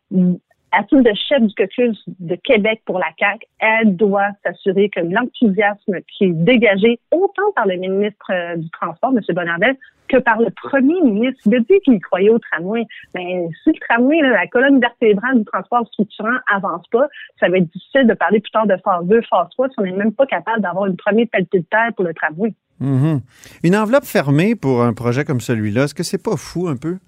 à 0.76 0.82
titre 0.82 1.02
de 1.02 1.12
chef 1.28 1.40
du 1.40 1.54
caucus 1.54 1.98
de 2.06 2.34
Québec 2.36 2.82
pour 2.84 2.98
la 2.98 3.08
CAQ, 3.18 3.46
elle 3.60 3.96
doit 3.96 4.28
s'assurer 4.44 4.90
que 4.90 5.00
l'enthousiasme 5.00 6.00
qui 6.06 6.24
est 6.24 6.32
dégagé 6.32 7.00
autant 7.10 7.50
par 7.54 7.66
le 7.66 7.76
ministre 7.76 8.30
euh, 8.30 8.56
du 8.56 8.68
Transport, 8.70 9.12
M. 9.16 9.20
Bonnardel, 9.34 9.76
que 10.08 10.18
par 10.18 10.38
le 10.38 10.50
premier 10.50 11.00
ministre. 11.02 11.40
Il 11.46 11.54
a 11.54 11.60
dit 11.60 11.80
qu'il 11.84 11.98
croyait 12.00 12.30
au 12.30 12.38
tramway. 12.38 12.84
Mais 13.14 13.48
si 13.64 13.70
le 13.70 13.80
tramway, 13.88 14.20
la 14.20 14.46
colonne 14.46 14.78
vertébrale 14.78 15.38
du 15.38 15.44
transport 15.46 15.86
structurant 15.88 16.36
avance 16.52 16.86
pas, 16.92 17.08
ça 17.40 17.48
va 17.48 17.56
être 17.56 17.72
difficile 17.72 18.06
de 18.06 18.14
parler 18.14 18.40
plus 18.40 18.50
tard 18.50 18.66
de 18.66 18.76
phase 18.84 19.04
2, 19.06 19.22
phase 19.22 19.48
3 19.52 19.68
si 19.68 19.74
on 19.78 19.82
n'est 19.82 19.92
même 19.92 20.12
pas 20.12 20.26
capable 20.26 20.60
d'avoir 20.60 20.86
une 20.86 20.96
première 20.96 21.26
pelletée 21.32 21.60
de 21.60 21.66
terre 21.70 21.90
pour 21.96 22.04
le 22.04 22.14
tramway. 22.14 22.54
Mhm. 22.80 23.20
Une 23.64 23.76
enveloppe 23.76 24.04
fermée 24.04 24.54
pour 24.54 24.82
un 24.82 24.92
projet 24.92 25.24
comme 25.24 25.40
celui-là, 25.40 25.84
est-ce 25.84 25.94
que 25.94 26.02
c'est 26.02 26.22
pas 26.22 26.36
fou 26.36 26.68
un 26.68 26.76
peu? 26.76 26.98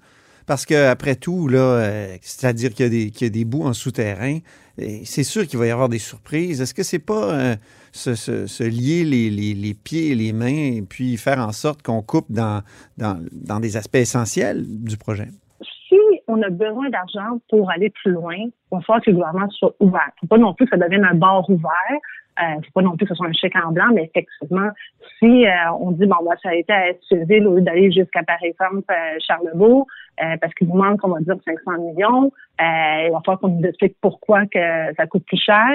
Parce 0.49 0.65
qu'après 0.65 1.15
tout, 1.15 1.47
là, 1.47 1.59
euh, 1.59 2.15
c'est-à-dire 2.21 2.73
qu'il 2.73 2.85
y, 2.85 2.87
a 2.87 2.89
des- 2.89 3.11
qu'il 3.11 3.27
y 3.27 3.29
a 3.29 3.31
des 3.31 3.45
bouts 3.45 3.67
en 3.67 3.73
souterrain, 3.73 4.39
c'est 5.03 5.23
sûr 5.23 5.45
qu'il 5.45 5.59
va 5.59 5.67
y 5.67 5.69
avoir 5.69 5.89
des 5.89 5.99
surprises. 5.99 6.59
Est-ce 6.59 6.73
que 6.73 6.81
c'est 6.81 6.97
pas 6.97 7.33
euh, 7.35 7.55
se, 7.91 8.63
lier 8.63 9.03
les, 9.03 9.73
pieds 9.75 10.09
et 10.09 10.15
les 10.15 10.33
mains 10.33 10.47
et 10.47 10.81
puis 10.81 11.17
faire 11.17 11.37
en 11.37 11.51
sorte 11.51 11.83
qu'on 11.83 12.01
coupe 12.01 12.31
dans, 12.31 12.63
des 12.97 13.77
aspects 13.77 13.97
essentiels 13.97 14.63
du 14.65 14.97
projet? 14.97 15.27
si 15.87 15.97
on 16.27 16.41
a 16.41 16.49
besoin 16.49 16.89
d'argent 16.89 17.39
pour 17.49 17.69
aller 17.69 17.91
plus 18.01 18.11
loin, 18.11 18.35
il 18.35 18.51
va 18.71 18.81
falloir 18.81 19.03
que 19.03 19.11
le 19.11 19.17
gouvernement 19.17 19.49
soit 19.51 19.75
ouvert. 19.79 20.09
Il 20.17 20.19
faut 20.21 20.27
pas 20.27 20.37
non 20.39 20.55
plus 20.55 20.65
que 20.65 20.71
ça 20.71 20.83
devienne 20.83 21.03
un 21.03 21.15
bar 21.15 21.47
ouvert. 21.47 21.99
Ne 22.41 22.63
faut 22.63 22.71
pas 22.73 22.81
non 22.81 22.95
plus 22.95 23.05
que 23.05 23.13
ce 23.13 23.15
soit 23.15 23.27
un 23.27 23.33
chèque 23.33 23.55
en 23.55 23.71
blanc, 23.71 23.89
mais 23.93 24.05
effectivement, 24.05 24.69
si 25.19 25.45
euh, 25.45 25.51
on 25.79 25.91
dit, 25.91 26.05
bon, 26.05 26.15
moi, 26.23 26.35
ça 26.41 26.49
a 26.49 26.55
été 26.55 26.71
à 26.71 26.89
Estiville 26.89 27.45
au 27.45 27.55
lieu 27.55 27.61
d'aller 27.61 27.91
jusqu'à, 27.91 28.23
par 28.23 28.41
exemple, 28.41 28.83
euh, 28.89 29.17
Charlebourg, 29.19 29.85
euh, 30.23 30.37
parce 30.41 30.53
qu'il 30.53 30.67
nous 30.67 30.75
manque, 30.75 30.99
on 31.03 31.09
va 31.09 31.19
dire, 31.19 31.35
500 31.45 31.81
millions, 31.81 32.31
euh, 32.61 33.05
il 33.07 33.11
va 33.11 33.19
falloir 33.25 33.39
qu'on 33.39 33.49
nous 33.49 33.67
explique 33.67 33.95
pourquoi 34.01 34.45
que 34.47 34.93
ça 34.97 35.07
coûte 35.07 35.25
plus 35.25 35.41
cher, 35.41 35.65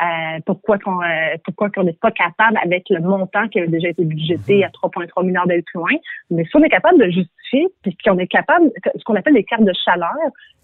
euh, 0.00 0.38
pourquoi 0.46 0.78
qu'on 0.78 1.02
euh, 1.02 1.36
pourquoi 1.44 1.70
qu'on 1.70 1.84
n'est 1.84 1.92
pas 1.92 2.10
capable, 2.10 2.58
avec 2.64 2.84
le 2.88 3.00
montant 3.00 3.46
qui 3.48 3.58
avait 3.58 3.68
déjà 3.68 3.88
été 3.88 4.04
budgété 4.04 4.64
à 4.64 4.68
3,3 4.68 5.24
milliards 5.26 5.46
d'aller 5.46 5.62
plus 5.62 5.78
loin, 5.78 5.90
mais 6.30 6.44
si 6.44 6.56
on 6.56 6.62
est 6.62 6.70
capable 6.70 6.98
de 6.98 7.10
justifier, 7.10 7.68
puis 7.82 7.96
qu'on 8.04 8.18
est 8.18 8.26
capable, 8.26 8.70
ce 8.96 9.04
qu'on 9.04 9.16
appelle 9.16 9.34
les 9.34 9.44
cartes 9.44 9.64
de 9.64 9.72
chaleur, 9.84 10.10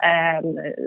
euh, 0.04 0.40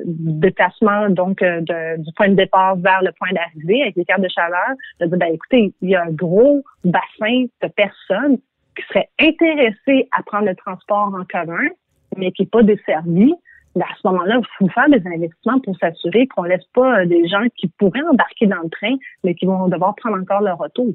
déplacement 0.07 1.09
donc 1.09 1.41
euh, 1.41 1.61
de- 1.61 2.01
du 2.01 2.11
point 2.13 2.29
de 2.29 2.35
départ 2.35 2.75
vers 2.77 3.01
le 3.01 3.11
point 3.11 3.29
d'arrivée 3.31 3.81
avec 3.83 3.95
les 3.95 4.05
cartes 4.05 4.21
de 4.21 4.29
chaleur, 4.29 4.69
de 4.99 5.05
dire, 5.05 5.17
ben 5.17 5.33
écoutez, 5.33 5.73
il 5.81 5.89
y 5.89 5.95
a 5.95 6.03
un 6.03 6.11
gros 6.11 6.63
bassin 6.83 7.45
de 7.61 7.67
personnes 7.67 8.37
qui 8.75 8.83
seraient 8.87 9.09
intéressées 9.19 10.07
à 10.17 10.23
prendre 10.23 10.45
le 10.45 10.55
transport 10.55 11.13
en 11.13 11.25
commun, 11.25 11.67
mais 12.17 12.31
qui 12.31 12.43
n'est 12.43 12.49
pas 12.49 12.63
desservi. 12.63 13.33
Ben, 13.79 13.85
à 13.85 13.95
ce 14.01 14.07
moment-là, 14.09 14.39
il 14.41 14.47
faut 14.57 14.67
faire 14.73 14.89
des 14.89 15.01
investissements 15.07 15.59
pour 15.61 15.75
s'assurer 15.77 16.27
qu'on 16.27 16.43
laisse 16.43 16.65
pas 16.73 16.99
euh, 17.01 17.05
des 17.05 17.27
gens 17.27 17.45
qui 17.55 17.67
pourraient 17.79 18.01
embarquer 18.11 18.45
dans 18.47 18.61
le 18.61 18.69
train, 18.69 18.95
mais 19.23 19.33
qui 19.35 19.45
vont 19.45 19.67
devoir 19.69 19.95
prendre 19.95 20.17
encore 20.21 20.41
leur 20.41 20.57
retour. 20.57 20.93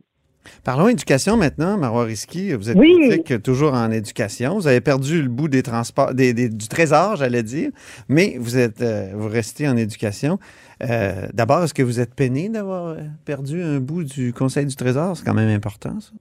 Parlons 0.62 0.88
éducation 0.88 1.38
maintenant, 1.38 1.78
Marois 1.78 2.04
Risky. 2.04 2.52
Vous 2.52 2.68
êtes 2.68 2.76
Oui. 2.76 3.08
critique 3.08 3.42
toujours 3.42 3.72
en 3.72 3.90
éducation. 3.90 4.56
Vous 4.56 4.66
avez 4.66 4.82
perdu 4.82 5.22
le 5.22 5.28
bout 5.30 5.48
des 5.48 5.62
transports, 5.62 6.12
des- 6.12 6.34
des- 6.34 6.50
du 6.50 6.68
trésor, 6.68 7.16
j'allais 7.16 7.42
dire, 7.42 7.70
mais 8.10 8.36
vous 8.38 8.58
êtes, 8.58 8.82
euh, 8.82 9.12
vous 9.14 9.28
restez 9.28 9.66
en 9.66 9.76
éducation. 9.78 10.38
Euh, 10.82 11.26
D'abord, 11.32 11.64
est-ce 11.64 11.72
que 11.72 11.82
vous 11.82 11.98
êtes 11.98 12.14
peiné 12.14 12.50
d'avoir 12.50 12.96
perdu 13.24 13.62
un 13.62 13.80
bout 13.80 14.04
du 14.04 14.34
Conseil 14.34 14.66
du 14.66 14.76
Trésor? 14.76 15.16
C'est 15.16 15.24
quand 15.24 15.32
même 15.32 15.48
important, 15.48 15.98
ça. 16.00 16.12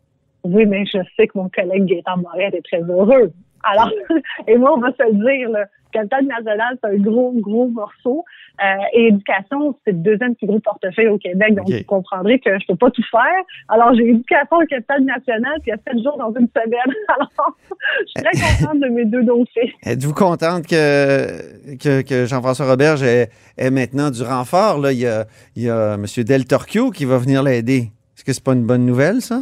Oui, 0.45 0.65
mais 0.65 0.85
je 0.85 0.99
sais 1.17 1.27
que 1.27 1.37
mon 1.37 1.49
collègue 1.49 1.83
Gaëtan 1.85 2.17
Moret 2.21 2.51
est 2.53 2.61
très 2.63 2.81
heureux. 2.81 3.31
Alors, 3.63 3.91
et 4.47 4.57
moi, 4.57 4.73
on 4.75 4.79
va 4.79 4.91
se 4.91 5.03
le 5.03 5.13
dire, 5.13 5.49
le 5.49 5.65
capital 5.91 6.25
national, 6.25 6.77
c'est 6.81 6.89
un 6.89 6.97
gros, 6.97 7.31
gros 7.37 7.67
morceau. 7.67 8.25
Euh, 8.61 8.65
et 8.93 9.07
éducation, 9.07 9.75
c'est 9.83 9.93
le 9.93 9.97
deuxième 9.97 10.35
plus 10.35 10.45
gros 10.45 10.59
portefeuille 10.59 11.07
au 11.07 11.17
Québec. 11.17 11.55
Donc, 11.55 11.69
vous 11.69 11.83
comprendrez 11.87 12.39
que 12.39 12.59
je 12.59 12.67
peux 12.67 12.75
pas 12.75 12.91
tout 12.91 13.03
faire. 13.09 13.21
Alors, 13.69 13.93
j'ai 13.95 14.09
éducation 14.09 14.57
au 14.57 14.65
capital 14.65 15.03
national, 15.03 15.53
puis 15.61 15.67
il 15.67 15.69
y 15.69 15.73
a 15.73 15.77
sept 15.77 16.03
jours 16.03 16.17
dans 16.17 16.31
une 16.39 16.47
semaine. 16.47 16.95
Alors, 17.07 17.57
je 18.01 18.05
suis 18.05 18.23
très 18.23 18.57
contente 18.57 18.79
de 18.79 18.89
mes 18.89 19.05
deux 19.05 19.23
dossiers. 19.23 19.73
Êtes-vous 19.83 20.13
contente 20.13 20.67
que, 20.67 21.77
que, 21.77 22.01
que 22.01 22.25
Jean-François 22.25 22.67
Roberge 22.67 23.01
ait, 23.03 23.29
ait 23.57 23.71
maintenant 23.71 24.11
du 24.11 24.21
renfort? 24.21 24.79
Là? 24.79 24.91
Il, 24.91 24.99
y 24.99 25.07
a, 25.07 25.25
il 25.55 25.63
y 25.63 25.69
a 25.69 25.95
M. 25.95 26.05
Del 26.17 26.45
Torchio 26.45 26.91
qui 26.91 27.05
va 27.05 27.17
venir 27.17 27.41
l'aider. 27.41 27.91
Est-ce 28.15 28.23
que 28.23 28.33
c'est 28.33 28.43
pas 28.43 28.53
une 28.53 28.65
bonne 28.65 28.85
nouvelle, 28.85 29.21
ça? 29.21 29.39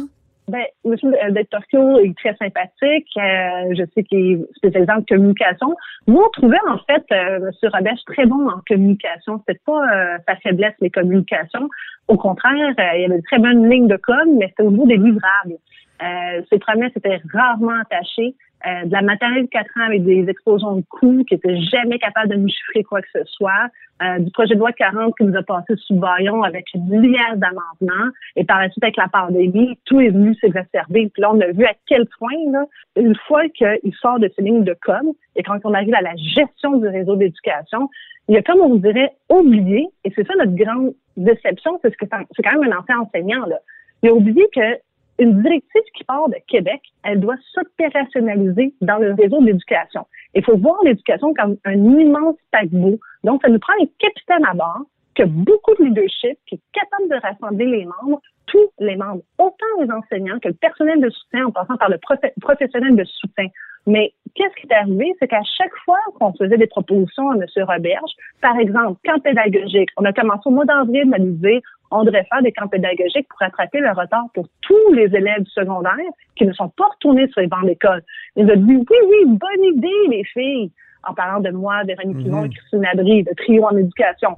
Ben, 0.48 0.64
M. 0.84 0.96
Del 1.30 1.46
Torchio 1.46 1.98
est 2.00 2.16
très 2.18 2.34
sympathique. 2.36 3.08
Euh, 3.16 3.74
je 3.76 3.84
sais 3.94 4.02
qu'il 4.02 4.32
est 4.32 4.56
spécialisé 4.56 4.92
en 4.92 5.02
communication. 5.02 5.74
Nous, 6.08 6.20
on 6.20 6.28
trouvait 6.30 6.58
en 6.68 6.78
fait 6.78 7.04
euh, 7.12 7.50
M. 7.62 7.70
Roberge 7.72 8.00
très 8.06 8.26
bon 8.26 8.48
en 8.48 8.60
communication. 8.66 9.40
C'était 9.46 9.60
pas 9.64 9.82
euh, 9.82 10.18
sa 10.26 10.36
faiblesse, 10.36 10.74
les 10.80 10.90
communications. 10.90 11.68
Au 12.08 12.16
contraire, 12.16 12.74
euh, 12.78 12.96
il 12.98 13.04
avait 13.04 13.16
une 13.16 13.22
très 13.22 13.38
bonne 13.38 13.70
ligne 13.70 13.86
de 13.86 13.96
com, 13.96 14.36
mais 14.38 14.48
c'était 14.48 14.64
au 14.64 14.72
niveau 14.72 14.86
des 14.86 14.96
livrables. 14.96 15.58
Euh, 16.02 16.42
ses 16.50 16.58
promesses 16.58 16.92
étaient 16.96 17.20
rarement 17.32 17.78
attachées. 17.80 18.34
Euh, 18.64 18.84
de 18.84 18.92
la 18.92 19.02
matériel 19.02 19.44
de 19.44 19.48
4 19.48 19.66
ans 19.76 19.86
avec 19.86 20.04
des 20.04 20.28
explosions 20.28 20.76
de 20.76 20.84
coûts 20.88 21.24
qui 21.24 21.34
étaient 21.34 21.60
jamais 21.62 21.98
capables 21.98 22.28
de 22.28 22.36
nous 22.36 22.48
chiffrer 22.48 22.84
quoi 22.84 23.02
que 23.02 23.08
ce 23.12 23.24
soit. 23.24 23.68
Euh, 24.02 24.20
du 24.20 24.30
projet 24.30 24.54
de 24.54 24.60
loi 24.60 24.72
40 24.72 25.16
qui 25.16 25.24
nous 25.24 25.36
a 25.36 25.42
passé 25.42 25.74
sous 25.76 25.96
baillon 25.96 26.44
avec 26.44 26.66
une 26.74 26.86
milliard 26.88 27.36
d'amendements. 27.36 28.10
Et 28.36 28.44
par 28.44 28.60
la 28.60 28.70
suite, 28.70 28.84
avec 28.84 28.96
la 28.96 29.08
pandémie, 29.08 29.78
tout 29.84 30.00
est 30.00 30.10
venu 30.10 30.34
s'exacerber. 30.36 31.10
Puis 31.12 31.22
là, 31.22 31.32
on 31.32 31.40
a 31.40 31.48
vu 31.48 31.64
à 31.64 31.74
quel 31.86 32.06
point, 32.18 32.52
là, 32.52 32.66
une 32.96 33.16
fois 33.26 33.48
qu'il 33.48 33.94
sort 34.00 34.20
de 34.20 34.30
ces 34.36 34.42
lignes 34.42 34.64
de 34.64 34.76
com, 34.80 35.12
et 35.34 35.42
quand 35.42 35.58
on 35.64 35.74
arrive 35.74 35.94
à 35.94 36.02
la 36.02 36.14
gestion 36.16 36.78
du 36.78 36.86
réseau 36.86 37.16
d'éducation, 37.16 37.88
il 38.28 38.36
a 38.36 38.42
comme 38.42 38.60
on 38.60 38.76
dirait 38.76 39.12
oublié, 39.28 39.88
et 40.04 40.12
c'est 40.14 40.26
ça 40.26 40.34
notre 40.38 40.54
grande 40.54 40.94
déception, 41.16 41.80
c'est 41.82 41.94
que 41.96 42.06
c'est 42.36 42.42
quand 42.42 42.58
même 42.60 42.72
un 42.72 42.78
ancien 42.78 43.00
enseignant, 43.00 43.44
là. 43.46 43.56
Il 44.04 44.10
a 44.10 44.14
oublié 44.14 44.44
que 44.54 44.78
une 45.18 45.42
directive 45.42 45.82
qui 45.94 46.04
part 46.04 46.28
de 46.28 46.36
Québec, 46.48 46.80
elle 47.04 47.20
doit 47.20 47.36
s'opérationnaliser 47.52 48.74
dans 48.80 48.98
le 48.98 49.14
réseau 49.14 49.42
d'éducation. 49.42 50.06
Il 50.34 50.44
faut 50.44 50.56
voir 50.56 50.76
l'éducation 50.84 51.34
comme 51.34 51.56
un 51.64 51.74
immense 51.74 52.36
paquebot. 52.50 52.98
Donc, 53.24 53.42
ça 53.42 53.50
nous 53.50 53.58
prend 53.58 53.74
un 53.74 53.86
capitaine 53.98 54.44
à 54.44 54.54
bord 54.54 54.82
qui 55.14 55.22
a 55.22 55.26
beaucoup 55.26 55.74
de 55.78 55.84
leadership, 55.84 56.38
qui 56.46 56.54
est 56.54 56.60
capable 56.72 57.10
de 57.10 57.20
rassembler 57.20 57.66
les 57.66 57.84
membres, 57.84 58.20
tous 58.52 58.70
les 58.78 58.96
membres, 58.96 59.22
autant 59.38 59.72
les 59.80 59.90
enseignants 59.90 60.38
que 60.38 60.48
le 60.48 60.54
personnel 60.54 61.00
de 61.00 61.08
soutien 61.10 61.46
en 61.46 61.50
passant 61.50 61.76
par 61.78 61.88
le 61.88 61.96
profe- 61.96 62.32
professionnel 62.40 62.94
de 62.96 63.04
soutien. 63.04 63.46
Mais 63.86 64.12
qu'est-ce 64.34 64.54
qui 64.60 64.66
est 64.70 64.74
arrivé? 64.74 65.12
C'est 65.18 65.26
qu'à 65.26 65.42
chaque 65.42 65.74
fois 65.84 65.98
qu'on 66.20 66.32
faisait 66.34 66.58
des 66.58 66.66
propositions 66.68 67.30
à 67.30 67.34
M. 67.34 67.44
Roberge, 67.66 68.12
par 68.40 68.56
exemple, 68.58 69.00
camp 69.04 69.18
pédagogique, 69.20 69.88
on 69.96 70.04
a 70.04 70.12
commencé 70.12 70.42
au 70.44 70.50
mois 70.50 70.66
d'avril 70.66 71.10
à 71.14 71.18
nous 71.18 71.32
dire 71.32 71.60
on 71.90 72.04
devrait 72.04 72.26
faire 72.30 72.42
des 72.42 72.52
camps 72.52 72.68
pédagogiques 72.68 73.26
pour 73.28 73.38
rattraper 73.40 73.80
le 73.80 73.90
retard 73.90 74.24
pour 74.34 74.46
tous 74.62 74.92
les 74.92 75.14
élèves 75.14 75.42
du 75.42 75.50
secondaire 75.50 75.96
qui 76.36 76.46
ne 76.46 76.52
sont 76.52 76.68
pas 76.70 76.86
retournés 76.94 77.26
sur 77.28 77.40
les 77.40 77.48
bancs 77.48 77.64
d'école. 77.66 78.02
Il 78.36 78.44
nous 78.46 78.52
a 78.52 78.56
dit 78.56 78.76
oui, 78.76 78.96
oui, 79.10 79.24
bonne 79.26 79.64
idée, 79.64 80.08
les 80.08 80.24
filles, 80.24 80.70
en 81.08 81.14
parlant 81.14 81.40
de 81.40 81.50
moi, 81.50 81.82
Véronique 81.84 82.18
Mhm. 82.18 82.22
Simon 82.24 82.44
et 82.44 82.50
Christine 82.50 82.86
Adry, 82.86 83.24
de 83.24 83.32
trio 83.36 83.64
en 83.64 83.76
éducation. 83.76 84.36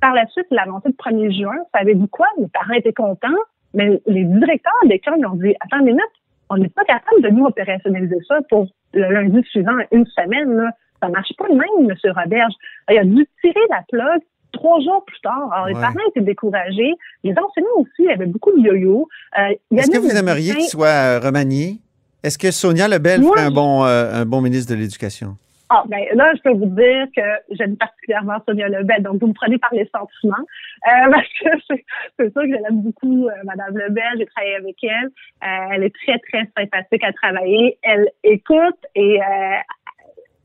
Par 0.00 0.14
la 0.14 0.26
suite, 0.28 0.46
l'annoncé 0.50 0.88
le 0.88 0.94
1er 0.94 1.30
juin, 1.32 1.56
ça 1.72 1.80
avait 1.80 1.94
dit 1.94 2.08
quoi? 2.08 2.26
Les 2.38 2.48
parents 2.48 2.74
étaient 2.74 2.92
contents, 2.92 3.28
mais 3.74 4.00
les 4.06 4.24
directeurs 4.24 4.72
d'école 4.86 5.24
ont 5.26 5.36
dit 5.36 5.54
Attends 5.60 5.80
une 5.80 5.86
minute, 5.86 6.02
on 6.50 6.56
n'est 6.56 6.68
pas 6.68 6.84
capable 6.84 7.22
de 7.22 7.28
nous 7.28 7.44
opérationnaliser 7.44 8.18
ça 8.28 8.38
pour 8.48 8.66
le 8.92 9.12
lundi 9.12 9.42
suivant, 9.50 9.76
une 9.92 10.06
semaine. 10.06 10.56
Là. 10.56 10.70
Ça 11.02 11.08
marche 11.08 11.32
pas 11.36 11.48
de 11.48 11.54
même, 11.54 11.90
M. 11.90 12.12
Roberge. 12.16 12.54
Il 12.90 12.98
a 12.98 13.04
dû 13.04 13.26
tirer 13.42 13.60
la 13.70 13.82
plug 13.88 14.22
trois 14.52 14.80
jours 14.80 15.04
plus 15.04 15.20
tard. 15.20 15.50
Alors, 15.52 15.66
les 15.66 15.74
parents 15.74 15.94
étaient 16.08 16.24
découragés. 16.24 16.94
Les 17.24 17.32
enseignants 17.32 17.76
aussi 17.78 18.08
avaient 18.08 18.26
beaucoup 18.26 18.52
de 18.52 18.62
yo-yo. 18.62 19.08
Euh, 19.38 19.54
Est-ce 19.76 19.90
que 19.90 19.98
vous 19.98 20.08
le 20.08 20.16
aimeriez 20.16 20.54
qu'il 20.54 20.64
soit 20.64 20.86
euh, 20.86 21.20
remanié? 21.20 21.80
Est-ce 22.22 22.38
que 22.38 22.50
Sonia 22.50 22.88
Lebel 22.88 23.22
ferait 23.22 23.42
un 23.42 23.50
bon, 23.50 23.84
euh, 23.84 24.22
un 24.22 24.24
bon 24.24 24.40
ministre 24.40 24.72
de 24.72 24.78
l'Éducation? 24.78 25.36
Ah, 25.70 25.82
ben 25.88 26.04
là, 26.14 26.32
je 26.36 26.42
peux 26.42 26.52
vous 26.52 26.66
dire 26.66 27.06
que 27.16 27.54
j'aime 27.56 27.76
particulièrement 27.76 28.36
Sonia 28.46 28.68
Lebel. 28.68 29.02
Donc, 29.02 29.20
vous 29.20 29.28
me 29.28 29.32
prenez 29.32 29.58
par 29.58 29.72
les 29.72 29.88
sentiments. 29.94 30.44
Euh, 30.86 31.10
parce 31.10 31.28
que 31.40 31.74
c'est 32.18 32.32
sûr 32.32 32.42
que 32.42 32.50
j'aime 32.50 32.82
beaucoup 32.82 33.28
euh, 33.28 33.32
Madame 33.44 33.76
Lebel. 33.76 34.18
J'ai 34.18 34.26
travaillé 34.26 34.56
avec 34.56 34.76
elle. 34.82 35.06
Euh, 35.42 35.74
elle 35.74 35.84
est 35.84 35.94
très, 36.04 36.18
très 36.18 36.48
sympathique 36.56 37.02
à 37.02 37.12
travailler. 37.12 37.78
Elle 37.82 38.10
écoute 38.24 38.78
et 38.94 39.20
euh, 39.22 39.56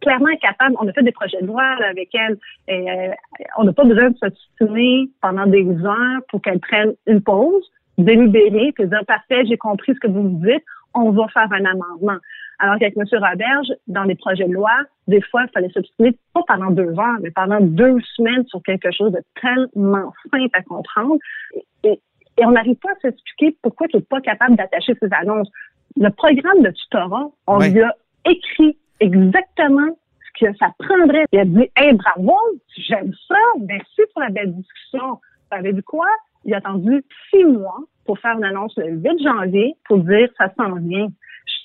clairement 0.01 0.35
capable. 0.41 0.75
On 0.79 0.87
a 0.87 0.93
fait 0.93 1.03
des 1.03 1.11
projets 1.11 1.41
de 1.41 1.47
loi 1.47 1.63
avec 1.89 2.13
elle. 2.15 2.37
Et, 2.67 2.89
euh, 2.89 3.11
on 3.57 3.65
n'a 3.65 3.73
pas 3.73 3.83
besoin 3.83 4.09
de 4.09 4.17
se 4.17 5.09
pendant 5.21 5.45
des 5.45 5.67
heures 5.85 6.21
pour 6.29 6.41
qu'elle 6.41 6.59
prenne 6.59 6.93
une 7.07 7.21
pause, 7.21 7.69
délibérer, 7.97 8.71
puis 8.73 8.87
dire 8.87 9.05
parfait, 9.05 9.45
j'ai 9.45 9.57
compris 9.57 9.93
ce 9.93 9.99
que 9.99 10.07
vous 10.07 10.23
me 10.23 10.45
dites, 10.45 10.63
on 10.93 11.11
va 11.11 11.27
faire 11.27 11.51
un 11.51 11.65
amendement. 11.65 12.17
Alors 12.59 12.77
qu'avec 12.77 12.97
M. 12.97 13.05
Roberge, 13.11 13.67
dans 13.87 14.03
les 14.03 14.15
projets 14.15 14.47
de 14.47 14.53
loi, 14.53 14.71
des 15.07 15.21
fois, 15.21 15.43
il 15.43 15.51
fallait 15.53 15.69
s'obstiner 15.69 16.11
pas 16.33 16.41
pendant 16.47 16.71
deux 16.71 16.89
heures, 16.99 17.19
mais 17.21 17.31
pendant 17.31 17.61
deux 17.61 17.97
semaines 18.15 18.45
sur 18.47 18.61
quelque 18.63 18.91
chose 18.91 19.13
de 19.13 19.21
tellement 19.41 20.13
simple 20.31 20.49
à 20.53 20.61
comprendre. 20.63 21.17
Et, 21.83 21.99
on 22.41 22.51
n'arrive 22.51 22.77
pas 22.77 22.91
à 22.91 22.99
s'expliquer 23.01 23.57
pourquoi 23.61 23.87
tu 23.87 23.97
n'es 23.97 24.03
pas 24.03 24.21
capable 24.21 24.55
d'attacher 24.55 24.93
ces 25.01 25.09
annonces. 25.11 25.49
Le 25.97 26.09
programme 26.09 26.61
de 26.61 26.69
tutorat, 26.69 27.29
on 27.47 27.59
lui 27.59 27.81
a 27.81 27.93
écrit 28.25 28.77
exactement 29.01 29.97
ce 30.37 30.45
que 30.45 30.57
ça 30.57 30.67
prendrait. 30.79 31.25
Il 31.33 31.39
a 31.39 31.45
dit, 31.45 31.69
hey, 31.75 31.93
bravo, 31.93 32.37
j'aime 32.77 33.11
ça, 33.27 33.35
merci 33.59 34.01
pour 34.13 34.21
la 34.21 34.29
belle 34.29 34.53
discussion. 34.53 35.19
Ça 35.49 35.57
avait 35.57 35.73
dit 35.73 35.83
quoi? 35.83 36.07
Il 36.45 36.53
a 36.53 36.57
attendu 36.57 37.03
six 37.29 37.43
mois 37.43 37.79
pour 38.05 38.19
faire 38.19 38.37
une 38.37 38.45
annonce 38.45 38.73
le 38.77 38.91
8 38.91 39.21
janvier 39.21 39.75
pour 39.85 39.99
dire 39.99 40.29
ça 40.37 40.51
s'en 40.57 40.75
vient. 40.75 41.09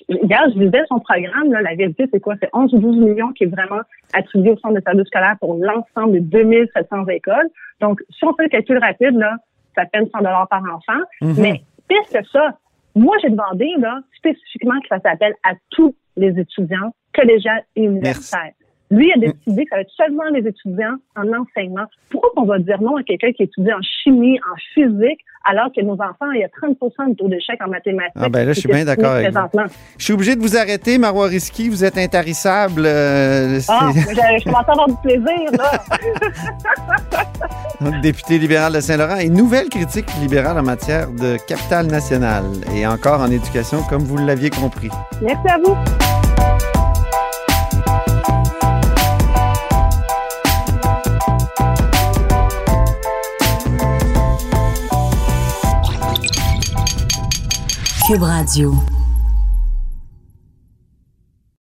Regarde, 0.09 0.51
je 0.53 0.59
disais 0.59 0.83
son 0.87 0.99
programme, 0.99 1.51
là, 1.51 1.61
la 1.61 1.75
vérité, 1.75 2.05
c'est 2.11 2.19
quoi? 2.19 2.35
C'est 2.41 2.49
11 2.53 2.73
ou 2.73 2.79
12 2.79 2.97
millions 2.97 3.31
qui 3.31 3.45
est 3.45 3.47
vraiment 3.47 3.81
attribué 4.13 4.51
au 4.51 4.57
centre 4.57 4.75
de 4.75 4.81
service 4.81 5.07
scolaire 5.07 5.35
pour 5.39 5.55
l'ensemble 5.55 6.13
des 6.13 6.21
2700 6.21 7.07
écoles. 7.07 7.49
Donc, 7.81 8.01
si 8.09 8.23
on 8.25 8.33
fait 8.35 8.43
le 8.43 8.49
calcul 8.49 8.77
rapide, 8.77 9.15
là, 9.17 9.37
ça 9.75 9.85
peine 9.85 10.07
100 10.11 10.19
dollars 10.19 10.47
par 10.47 10.61
enfant. 10.61 11.01
Mm-hmm. 11.21 11.41
Mais 11.41 11.61
pire 11.87 12.03
que 12.13 12.27
ça, 12.29 12.57
moi, 12.95 13.15
j'ai 13.21 13.29
demandé 13.29 13.69
là, 13.77 13.99
spécifiquement 14.17 14.79
que 14.81 14.87
ça 14.89 14.99
s'appelle 14.99 15.33
à 15.43 15.53
tous 15.71 15.95
les 16.15 16.39
étudiants 16.39 16.93
collégiales 17.13 17.63
et 17.75 17.83
universitaires. 17.83 18.53
Lui 18.91 19.11
a 19.11 19.17
décidé 19.17 19.63
que 19.63 19.69
ça 19.69 19.75
va 19.77 19.81
être 19.81 19.91
seulement 19.97 20.23
les 20.31 20.47
étudiants 20.47 20.95
en 21.15 21.27
enseignement. 21.33 21.85
Pourquoi 22.11 22.29
on 22.37 22.45
va 22.45 22.59
dire 22.59 22.81
non 22.81 22.97
à 22.97 23.03
quelqu'un 23.03 23.31
qui 23.31 23.43
étudie 23.43 23.73
en 23.73 23.81
chimie, 23.81 24.39
en 24.39 24.55
physique, 24.73 25.19
alors 25.43 25.69
que 25.75 25.81
nos 25.81 25.93
enfants, 25.93 26.31
il 26.33 26.41
y 26.41 26.43
a 26.43 26.47
30% 26.47 27.09
de 27.09 27.15
taux 27.15 27.27
d'échec 27.27 27.59
en 27.63 27.69
mathématiques? 27.69 28.13
Ah 28.15 28.29
ben 28.29 28.45
là, 28.45 28.53
je 28.53 28.59
suis 28.59 28.69
bien 28.69 28.85
d'accord 28.85 29.13
avec 29.13 29.31
vous. 29.31 29.59
Je 29.97 30.03
suis 30.03 30.13
obligé 30.13 30.35
de 30.35 30.41
vous 30.41 30.55
arrêter, 30.55 30.97
Marois 30.99 31.27
Risky. 31.27 31.69
Vous 31.69 31.83
êtes 31.83 31.97
intarissable. 31.97 32.83
Euh, 32.85 33.59
ah, 33.69 33.89
je, 33.93 34.43
commence 34.43 34.67
à 34.67 34.71
avoir 34.71 34.87
du 34.87 34.95
plaisir, 35.03 35.51
là. 35.57 35.71
député 38.01 38.37
libéral 38.37 38.73
de 38.73 38.79
Saint-Laurent 38.79 39.17
et 39.17 39.29
nouvelle 39.29 39.69
critique 39.69 40.05
libérale 40.21 40.57
en 40.57 40.63
matière 40.63 41.09
de 41.11 41.37
capital 41.47 41.87
national 41.87 42.43
et 42.75 42.85
encore 42.85 43.21
en 43.21 43.31
éducation, 43.31 43.79
comme 43.89 44.03
vous 44.03 44.17
l'aviez 44.17 44.49
compris. 44.49 44.89
Merci 45.21 45.47
à 45.47 45.57
vous. 45.57 45.75
Cube 58.05 58.21
Radio. 58.21 59.04